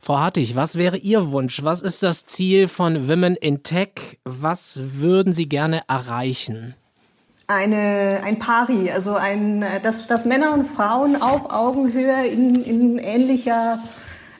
Frau 0.00 0.18
Hartig, 0.18 0.54
was 0.54 0.76
wäre 0.76 0.98
Ihr 0.98 1.30
Wunsch? 1.30 1.62
Was 1.64 1.80
ist 1.80 2.02
das 2.02 2.26
Ziel 2.26 2.68
von 2.68 3.08
Women 3.08 3.36
in 3.36 3.62
Tech? 3.62 4.18
Was 4.24 4.78
würden 4.82 5.32
Sie 5.32 5.48
gerne 5.48 5.82
erreichen? 5.88 6.74
Eine, 7.46 8.20
ein 8.24 8.38
Pari, 8.38 8.90
also 8.90 9.14
ein, 9.14 9.64
dass, 9.82 10.06
dass 10.06 10.24
Männer 10.24 10.54
und 10.54 10.66
Frauen 10.66 11.20
auf 11.20 11.50
Augenhöhe 11.50 12.26
in, 12.26 12.54
in 12.54 12.98
ähnlicher 12.98 13.78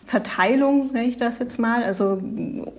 Verteilung, 0.05 0.93
nenne 0.93 1.07
ich 1.07 1.17
das 1.17 1.39
jetzt 1.39 1.59
mal, 1.59 1.83
also 1.83 2.21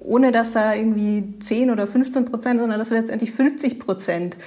ohne 0.02 0.32
dass 0.32 0.54
da 0.54 0.74
irgendwie 0.74 1.40
10 1.40 1.72
oder 1.72 1.88
15 1.88 2.26
Prozent, 2.26 2.60
sondern 2.60 2.78
dass 2.80 2.92
wir 2.92 3.00
letztendlich 3.00 3.32
50 3.32 3.80
Prozent 3.80 4.38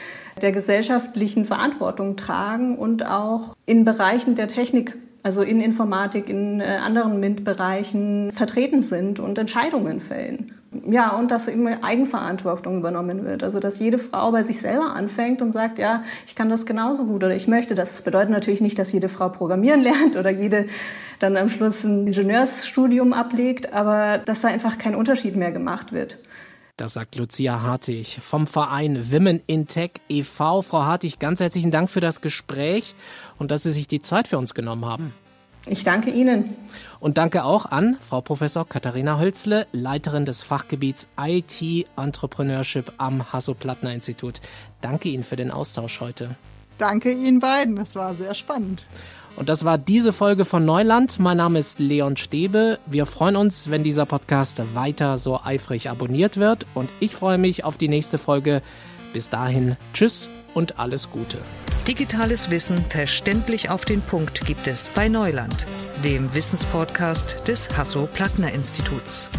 der 0.40 0.52
gesellschaftlichen 0.52 1.44
Verantwortung 1.44 2.16
tragen 2.16 2.78
und 2.78 3.06
auch 3.06 3.56
in 3.66 3.84
Bereichen 3.84 4.36
der 4.36 4.48
Technik 4.48 4.96
also 5.22 5.42
in 5.42 5.60
Informatik, 5.60 6.28
in 6.28 6.60
äh, 6.60 6.78
anderen 6.82 7.20
MINT-Bereichen 7.20 8.30
vertreten 8.30 8.82
sind 8.82 9.18
und 9.18 9.36
Entscheidungen 9.36 10.00
fällen. 10.00 10.52
Ja, 10.86 11.16
und 11.16 11.30
dass 11.30 11.48
eben 11.48 11.66
Eigenverantwortung 11.66 12.78
übernommen 12.78 13.24
wird. 13.24 13.42
Also, 13.42 13.58
dass 13.58 13.78
jede 13.78 13.98
Frau 13.98 14.32
bei 14.32 14.42
sich 14.42 14.60
selber 14.60 14.94
anfängt 14.94 15.40
und 15.40 15.52
sagt, 15.52 15.78
ja, 15.78 16.02
ich 16.26 16.34
kann 16.34 16.50
das 16.50 16.66
genauso 16.66 17.06
gut 17.06 17.24
oder 17.24 17.34
ich 17.34 17.48
möchte 17.48 17.74
das. 17.74 17.88
Das 17.88 18.02
bedeutet 18.02 18.30
natürlich 18.30 18.60
nicht, 18.60 18.78
dass 18.78 18.92
jede 18.92 19.08
Frau 19.08 19.30
programmieren 19.30 19.82
lernt 19.82 20.16
oder 20.16 20.30
jede 20.30 20.66
dann 21.20 21.36
am 21.36 21.48
Schluss 21.48 21.84
ein 21.84 22.06
Ingenieursstudium 22.06 23.12
ablegt, 23.12 23.72
aber 23.72 24.18
dass 24.18 24.42
da 24.42 24.48
einfach 24.48 24.76
kein 24.78 24.94
Unterschied 24.94 25.36
mehr 25.36 25.52
gemacht 25.52 25.92
wird. 25.92 26.18
Das 26.76 26.92
sagt 26.92 27.16
Lucia 27.16 27.62
Hartig 27.62 28.20
vom 28.20 28.46
Verein 28.46 29.10
Women 29.10 29.40
in 29.46 29.66
Tech 29.66 29.92
e.V. 30.08 30.62
Frau 30.62 30.82
Hartig, 30.84 31.18
ganz 31.18 31.40
herzlichen 31.40 31.70
Dank 31.72 31.90
für 31.90 32.00
das 32.00 32.20
Gespräch 32.20 32.94
und 33.38 33.50
dass 33.50 33.64
Sie 33.64 33.72
sich 33.72 33.88
die 33.88 34.00
Zeit 34.00 34.28
für 34.28 34.38
uns 34.38 34.54
genommen 34.54 34.84
haben. 34.84 35.12
Ich 35.70 35.84
danke 35.84 36.10
Ihnen. 36.10 36.56
Und 37.00 37.18
danke 37.18 37.44
auch 37.44 37.66
an 37.66 37.96
Frau 38.00 38.20
Professor 38.20 38.66
Katharina 38.66 39.18
Hölzle, 39.18 39.66
Leiterin 39.72 40.24
des 40.24 40.42
Fachgebiets 40.42 41.08
IT 41.20 41.86
Entrepreneurship 41.96 42.92
am 42.98 43.32
Hasso-Plattner-Institut. 43.32 44.40
Danke 44.80 45.08
Ihnen 45.08 45.24
für 45.24 45.36
den 45.36 45.50
Austausch 45.50 46.00
heute. 46.00 46.36
Danke 46.78 47.12
Ihnen 47.12 47.40
beiden, 47.40 47.76
das 47.76 47.94
war 47.94 48.14
sehr 48.14 48.34
spannend. 48.34 48.84
Und 49.36 49.48
das 49.48 49.64
war 49.64 49.78
diese 49.78 50.12
Folge 50.12 50.44
von 50.44 50.64
Neuland. 50.64 51.20
Mein 51.20 51.36
Name 51.36 51.60
ist 51.60 51.78
Leon 51.78 52.16
Stäbe. 52.16 52.78
Wir 52.86 53.06
freuen 53.06 53.36
uns, 53.36 53.70
wenn 53.70 53.84
dieser 53.84 54.06
Podcast 54.06 54.74
weiter 54.74 55.16
so 55.18 55.40
eifrig 55.44 55.90
abonniert 55.90 56.38
wird. 56.38 56.66
Und 56.74 56.88
ich 56.98 57.14
freue 57.14 57.38
mich 57.38 57.62
auf 57.62 57.76
die 57.76 57.88
nächste 57.88 58.18
Folge. 58.18 58.62
Bis 59.12 59.28
dahin, 59.28 59.76
tschüss 59.92 60.28
und 60.54 60.80
alles 60.80 61.10
Gute. 61.10 61.38
Digitales 61.88 62.50
Wissen 62.50 62.84
verständlich 62.84 63.70
auf 63.70 63.86
den 63.86 64.02
Punkt 64.02 64.44
gibt 64.44 64.66
es 64.68 64.90
bei 64.90 65.08
Neuland, 65.08 65.66
dem 66.04 66.34
Wissenspodcast 66.34 67.48
des 67.48 67.74
Hasso-Plattner-Instituts. 67.74 69.30